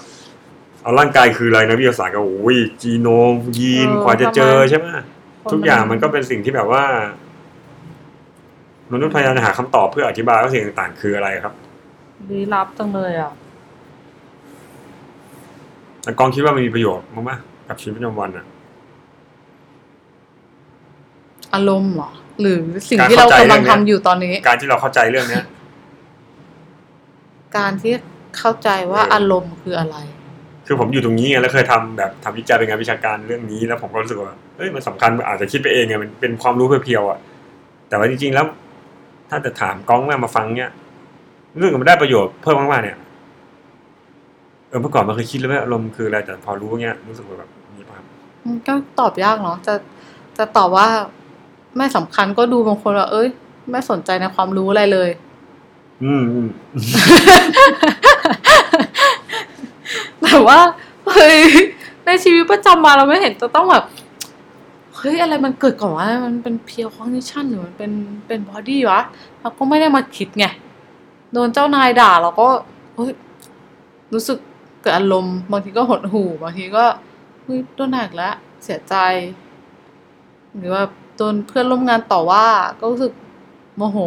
[0.82, 4.86] เอาร่างกายคืออะไรนะวิทยาศาสตร์ก็โอ้ยจีโนมยีนเออกว่าจะเจอทำไมใช่ไหม
[5.52, 6.84] ทุกอย่างมันก็เป็นสิ่งที่แบบว่า
[8.92, 11.54] มนุษย์พยายามจะหาคำตอบเพื่ออธิบายว่าสิ่งต่างๆ คืออะไรครับ
[12.30, 13.32] ลี้ลับจังเลยอะ
[16.02, 18.46] แต่กองคิดว่ามันมีประโยชน์มากๆกับชีวิตประจำวันอะ
[21.54, 25.44] อารมณ์เหรอ หรือสิ่งการที่เราเข้าใจกำลังเรื่องเนี้ยทำอยู่ตอนนี้ การที่เราเข้าใจเรื่องเนี้ย
[27.56, 27.92] การที่
[28.38, 29.96] เข้าใจว่าเออออารมณ์คืออะไร
[30.66, 37.18] คือผมอยู่ตรงนี้ไงแล้วเคยทำแบบทำวิจัยเป็นงานวิชาการเรื่องนี้แล้วผมก็รู้สึกว่าเอ้ยมันสำคัญอาจจะคิดไปเองไงมันเป็นความรู้เพียวๆอะ
[37.88, 38.46] แต่ว่าจริงๆแล้ว
[39.34, 40.70] ถ้าจะถามก้องแม่มาฟังเนี่ย
[41.58, 42.98] เรื่องมันได้ประโยชน์เพิ่มมากๆเนี่ย
[44.68, 48.02] เออเมื่อก่อนมันเคยคิดเลยว่าอารมณ์คืออะไรแต่พอรู้เงี้ยรู้สึกว่าแบบมีความ
[48.44, 49.74] อืมก็ตอบยากเนาะจะ
[50.38, 50.88] จะตอบว่า
[51.76, 53.28] ไม่สำคัญก็ดูบางคนว่า เอ้ย
[53.70, 55.10] ไม่สนใจในความรู้อะไรเลย
[56.04, 56.48] อืมอืม
[60.22, 60.60] แต่ว่า
[61.12, 61.38] เฮ้ย
[62.06, 63.84] ในชีวิตประจำวันเราไม่เห็นจะต้องแบบ
[65.04, 67.92] เฮ้ยอะไรมันเกิดก่อนวะมันเป็น pure cognition หรือมันเป็น
[68.26, 69.00] เป็น body วะ
[69.40, 70.44] เราก็ไม่ได้มาคิดไง
[71.32, 72.48] โดนเจ้านายด่าเราก็
[72.96, 73.12] เฮ้ย
[74.12, 74.38] รู้สึก
[74.82, 76.84] เกิดอารมณ์บางทีก็หดหู่บางทีก็
[77.42, 78.34] เฮ้ยโดนหนักแล้ว
[78.64, 78.94] เสียใจ
[80.56, 80.82] หรือว่า
[81.16, 82.46] โดนเพื่อนร่วมงานต่อว่า
[82.80, 83.12] ก็รู้สึก
[83.76, 83.98] โมโห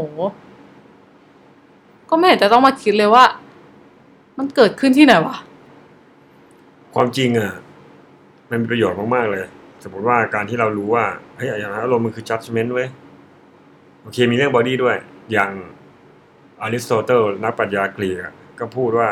[2.09, 3.25] ก็ไม่เห็นจะต้องมาคิดเลยว่า
[4.37, 5.37] มันเกิดขึ้นที่ไหนวะ
[6.93, 7.51] ความจริงอะ
[8.49, 9.43] มันมีประโยชน์มาก ๆ เลย
[9.87, 11.05] สมมติว่าการที่เรารู้ว่า
[11.35, 12.87] เฮ้ยอย่างนั้นอารมณ์มันคือ judgment เว้ย
[14.01, 14.95] โอเคมีเรื่อง body ด้วย
[15.31, 15.51] อย่าง
[16.61, 19.09] อริสโตเติลนักปรัชญากรีกอะก็พูดว่า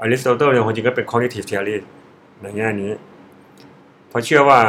[0.00, 1.76] อริสโตเติลเนี่ยความจริงก็เป็น cognitive theory
[2.42, 2.90] ในแง่นี้
[4.08, 4.60] เพราะเชื่อว่า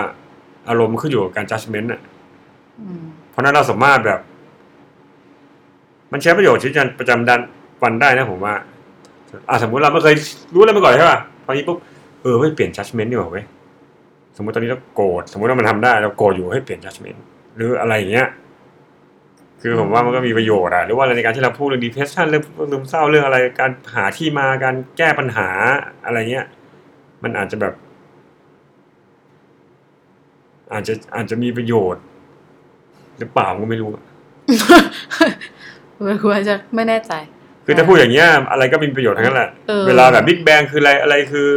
[0.70, 2.02] อารมณ์ขึ้นอยู่กับการ judgment อะ
[2.80, 4.20] อืมเพราะฉะนั้นเราสามารถแบบ
[6.12, 7.40] มันใช้ประโยชน์ชีวิตประจำดัน
[7.84, 8.54] วันได้นะผมว่า
[9.50, 10.16] อะสมมุติเราไม่เคย
[10.54, 11.78] รู้อะไรมาก่อนใช่ป่ะพอนี้ปุ๊บ
[12.22, 13.46] เออเฮ้ยเปลี่ยน judgment ดีกว่าเว้ย
[14.40, 17.20] สมมติตอนนี้เราโกรธสมมติว่ามันทำได้เราโกรธอยู่ให้เปลี่ยน judgment
[17.56, 18.28] หรืออะไรอย่างเงี้ย
[19.62, 25.50] คือผมว่ามันก็มีประโยชน์อะหรือว่าในการที่เราพูดเรื่อง depression เรื่องเรื่องซึมเศร้าเรื่องอะไรการหาที่มาการแก้ปัญหา
[26.06, 26.46] อะไรเงี้ย
[27.24, 27.74] มันอาจจะแบบ
[30.74, 32.04] อาจจะอาจจะมีประโยชน์
[33.20, 34.04] หรือเปล่าก็ไม่รู้อะ
[35.98, 37.14] เออคุณอาจจะไม่แน่ใจ
[37.66, 41.50] คือถ้าพูดอย่างเงี้ย อะไรก็มีประโยชน์ทั้งนั้นแหละเออเวลาแบบบิ๊กแบงคืออะไรอะไรคือ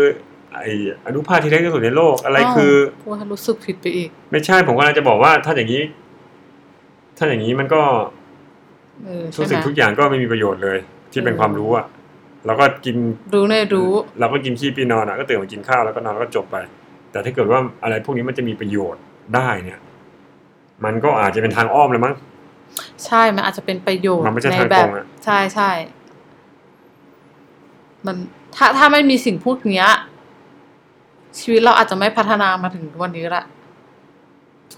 [0.63, 0.67] ไอ
[1.07, 5.83] อนุภาคที่เล็กที่สุดในโลกอะไรคือพูดให้รู้สึกผิดไปอีก ไม่ใช่ผมกำลังจะบอกว่าถ้าอย่างนี้
[7.19, 7.83] ถ้าอย่างนี้มันก็
[9.05, 10.79] เออทุกใช่สิ่งไหมทุกอย่างก็ไม่มีประโยชน์เลย
[11.13, 11.87] ที่เป็นเออความรู้อะ
[12.47, 12.97] เราก็กิน
[13.35, 16.57] รู้ในรู้ เราก็กินขี้ปีนอนอะก็ตื่นมากินข้าวแล้วก็นอนแล้วก็จบไป
[17.13, 19.03] แต่ถ้าเกิดว่าอะไรพวกนี้มันจะมีประโยชน์
[19.35, 19.79] ได้เนี่ย
[20.85, 22.15] มันก็อาจจะเป็นทางอ้อมเลยมั้ง
[23.05, 25.71] ใช่มันอาจจะเป็นประโยชน์มันไม่ใช่ในทางแบตรบงอะใช่ใช่
[28.07, 28.17] มัน
[28.57, 29.87] ถ้าถ้าไม่มีสิ่งพวกเนี้ย
[31.41, 33.45] ชีวิตเราอาจจะไม่พัฒนามาถึงวันนี้ละ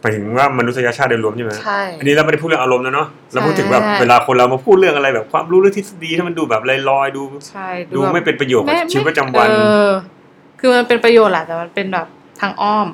[0.00, 9.55] หมายถึงว่ามนุษยชาติโดยรวมใช่ไหมใช่ อันนี้เราไม่ได้พูดเรื่องอารมณ์นะเนาะ เราพูดถึงแบบใช่เวลาคนเรามาพูดเรื่องอะไรแบบความรู้เรื่องทฤษฎีถ้ามันดูแบบลอยๆดู ใช่ ดูแบบไม่เป็นประโยชน์กับไม่ชีวิตประจำวันเอ
[9.88, 9.90] อ
[10.61, 12.07] คือมันเป็นประโยชน์แหละแต่มันเป็นแบบ
[12.40, 12.86] ทางอ้อม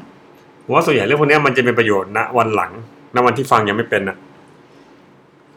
[0.64, 2.72] ผมว่าส่วนใหญ่เรื่องพวกเนี้ยมันจะเป็นประโยชน์ณวันหลัง
[3.14, 4.16] ณวันที่ฟังยังไม่เป็นนะ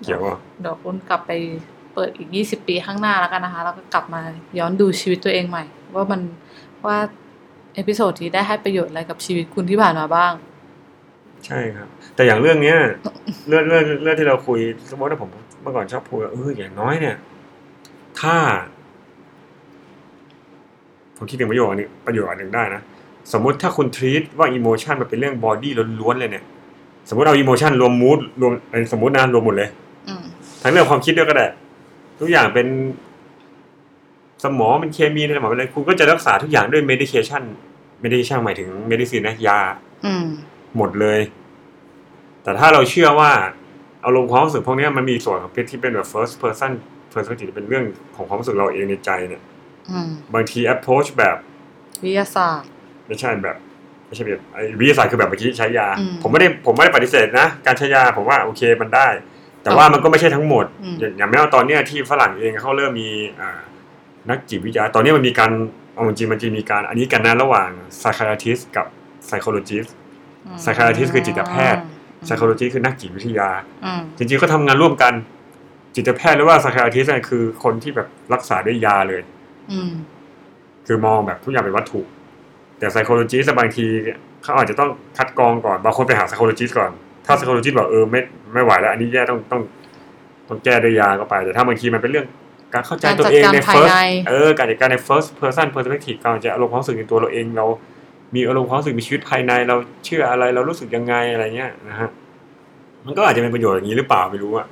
[0.04, 1.32] เกี่ยวว่าเดี๋ยวคุณกลับไป
[1.94, 4.22] เปิดอีกยี่สิบปีข้างหน้าแล้วกันนะคะ แล้วก็กลับมา
[4.60, 5.64] ย้อนดูชีวิตตัวเองใหม่
[5.96, 6.22] ว่ามัน
[6.86, 6.98] ว่า
[7.76, 10.34] episode ที่ได้ให้ประโยชน์อะไรกับชีวิตคุณที่ผ่านมาบ้าง
[11.46, 12.78] ใช่ครับ แต่อย่างเรื่องเนี้ย
[13.48, 14.60] เรื่องเรื่องเรื่องที่เราคุย
[14.92, 15.30] สมมติว่าผม
[15.62, 17.16] เมื่อก่อนชอบพูดว่าเอออย่างน้อยเนี่ย
[18.22, 18.36] ถ้า
[21.18, 22.82] ผมคิดถึงประโยชน์อันนี้ประโยชน์อันหนึ่งได้นะ
[23.34, 26.44] สมมุติถ้าคุณ treat ว่า emotion มันเป็นเรื่อง body ล้วนๆเลยเนี่ย
[27.10, 29.70] สมมติเอา emotion รวม mood รวมเป็นสมมตินะรวมหมดเลย
[30.08, 30.24] อืม
[30.62, 31.48] ทั้งเรื่องความคิดด้วยก็ได้
[32.20, 32.68] ทุกอย่างเป็น
[34.44, 37.44] สมองเป็นเคมีในสมองเป็นอะไรคุณก็จะรักษาทุกอย่างด้วย medication
[38.04, 39.60] medication หมายถึง medicine นะยา
[40.06, 40.26] อืม
[40.78, 41.20] หมดเลย
[42.44, 43.32] แต่ถ้าเราเชื่อว่า
[44.06, 46.72] อารมณ์ความรู้สึกพวกเนี้ยมันมีส่วนของที่เป็นแบบ first person
[47.14, 47.86] perspective เป็นเรื่อง
[48.16, 49.42] ของความรู้สึกเราเองในใจเนี่ย
[49.92, 51.38] อืมบางที approach แบบ
[52.04, 52.68] วิทยาศาสตร์
[53.08, 53.58] ไม่ใช่แบบ
[54.08, 59.08] ไม่ใช่แบบไอ้วิทยาศาสตร์คือแบบเมื่อกี้ใช้ยาอืมผมไม่ได้ผมไม่ได้ปฏิเสธนะการใช้ยาผมว่าโอเคมันได้
[59.64, 63.10] แต่ว่ามันก็ไม่ใช่ทั้งหมดอืมอย่างอย่างแม้ว่าตอนเนี้ยที่ฝรั่งเองเขาเริ่มมี
[63.42, 63.60] อ่า
[64.30, 65.52] นักจิตวิทยา ตอนนี้มันมีการ
[65.94, 67.70] เอาจริงๆมันจะมีการอันนี้กันนะระหว่าง
[68.00, 68.86] psychiatrist กับ
[69.28, 69.90] psychologist
[70.46, 73.50] อืม psychiatrist คือจิตแพทย์อืม psychologist คือนักจิตวิทยา
[73.86, 75.14] อืมจริงๆก็ทำงานร่วมกัน
[75.96, 79.22] จิตแพทย์หรือว่า psychiatrist เนี่ยคือคนที่แบบรักษาด้วยยาเลย
[79.72, 79.92] อืม
[80.88, 82.02] คือมองแบบทุกอย่างเป็นวัตถุ
[82.80, 83.86] แต่ psychologist บางที
[84.44, 86.92] เขาอาจจะต้องคัดกรองก่อนบางคนไปหา psychologist ก่อน
[87.26, 88.20] ถ้า psychologist บอกเออไม่
[88.54, 89.62] ไม่ไหวแล้ว อันนี้แย่ต้องต้อง
[90.50, 92.26] ต้องแก้ด้วยยาก็ไป แต่ถ้าบางทีมันเป็นเรื่อง
[92.74, 93.96] การเข้าใจตัวเองในการจัดการภาย first ใน
[94.30, 97.66] เออการจัดการใน first person perspective การจะอารมณ์ความรู้สึกในตัวเราเองเรา
[98.36, 102.10] มีอารมณ์ความรู้สึกมีชีวิตภายในเราเชื่ออะไรเรารู้สึกยังไงอะไรเงี้ยนะฮะ
[103.06, 104.68] มันก็อาจจะเป็นประโยชน์อย่างนี้หรือเปล่าไม่รู้อะ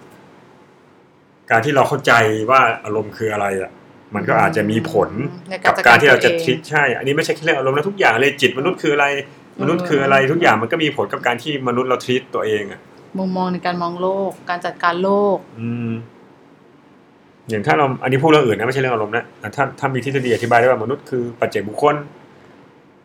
[1.51, 2.13] การที่เราเข้าใจ
[2.49, 3.71] ว่าอารมณ์คืออะไรอะ
[4.15, 5.09] มันก็อาจจะมีผล
[5.49, 9.05] ในกับจัดการที่เราจะตัวองทริใช่ อันนี้ไม่ใช่แค่เรื่องอารมณ์นะทุกอย่างเลยจิต มนุษย์คืออะไร
[9.61, 12.79] มนุษย์คืออะไรทุกอย่างมันก็มีผลกับการที่มนุษย์เราทริตัวเองอะ
[13.17, 15.91] มุมมองในการมองโลก การจัดการโลก อืม
[17.49, 19.25] อย่างถ้าเราอันนี้พูดเรื่องอื่นนะไม่ใช่เรื่องอารมณ์นะ
[19.55, 21.95] ถ้าถ้ามีทฤษฎีอธิบายได้ว่ามนุษย์คือปัจเจกบุคคล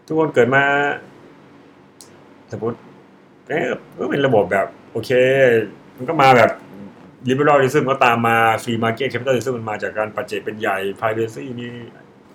[0.06, 0.62] ทุกคนเกิดมา
[2.52, 2.78] สมมติ
[3.48, 3.62] เอ๊ะ
[3.98, 5.10] ก็เป็นระบบแบบโอเค
[5.96, 6.50] มันก็มาแบบ
[7.28, 11.66] liberalism ก็ตามมา free market capitalism มันมาจากการปัจเจกเป็นใหญ่ privacy มี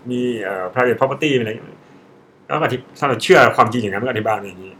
[0.10, 1.80] มีเอ่อ private property อะไรอย่างเงี้ย
[2.45, 4.74] แล้วก็อธิถ้าเราเชื่อความจริงอย่างนั้นมันก็อธิบายอย่างนี้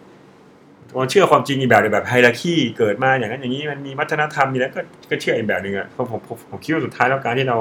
[0.96, 7.58] เราเชื่อความจริงอีกแบบหนึ่งแบบไฮรักีเกิดมาอย่างนั้นอย่างนี้มันมีวัฒนธรรมมีแล้วก็ก็เชื่ออีกแบบหนึ่งอะผมผมผมผมคิดว่าสุดท้ายแล้วการที่เรา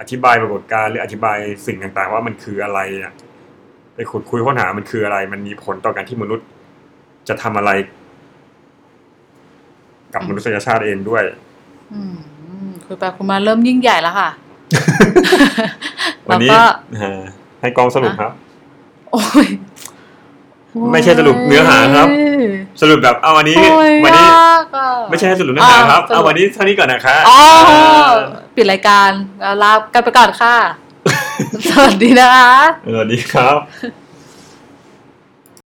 [0.00, 3.12] อธิบายปรากฏการณ์หรืออธิบายสิ่งต่างๆ ว่ามันคืออะไรอะ
[3.94, 6.46] ไปขุดคุยค้นหามันคืออะไร มันมีผลต่อการที่มนุษย์
[7.28, 7.70] จะทำอะไร
[10.14, 11.22] กับอืมมนุษยชาติเองด้วย
[11.92, 12.16] อืม
[12.84, 14.30] คุยไปคุยมาเริ่มยิ่งใหญ่แล้วค่ะ
[16.28, 16.62] วันนี้แล้วก็
[17.00, 17.20] อ่า
[17.60, 18.32] ให้กองสรุปครับ
[19.12, 19.46] โอ้ย
[20.92, 22.08] ไม่ใช่สรุปเนื้อหาครับ
[22.80, 27.72] สรุปแบบเอาวันนี้โอ้ยวันนี้ยากอะไม่ใช่ให้สรุปเนื้อหาครับสรุปเอาวันนี้เท่านี้ก่อนนะคะอ๋อเอ
[28.08, 28.10] อ
[28.56, 29.10] ปิดรายการ
[29.40, 30.56] แล้วลากันไปก่อนค่ะ
[31.70, 32.52] สวัสดีนะคะ
[32.92, 33.56] สวัสดีครับ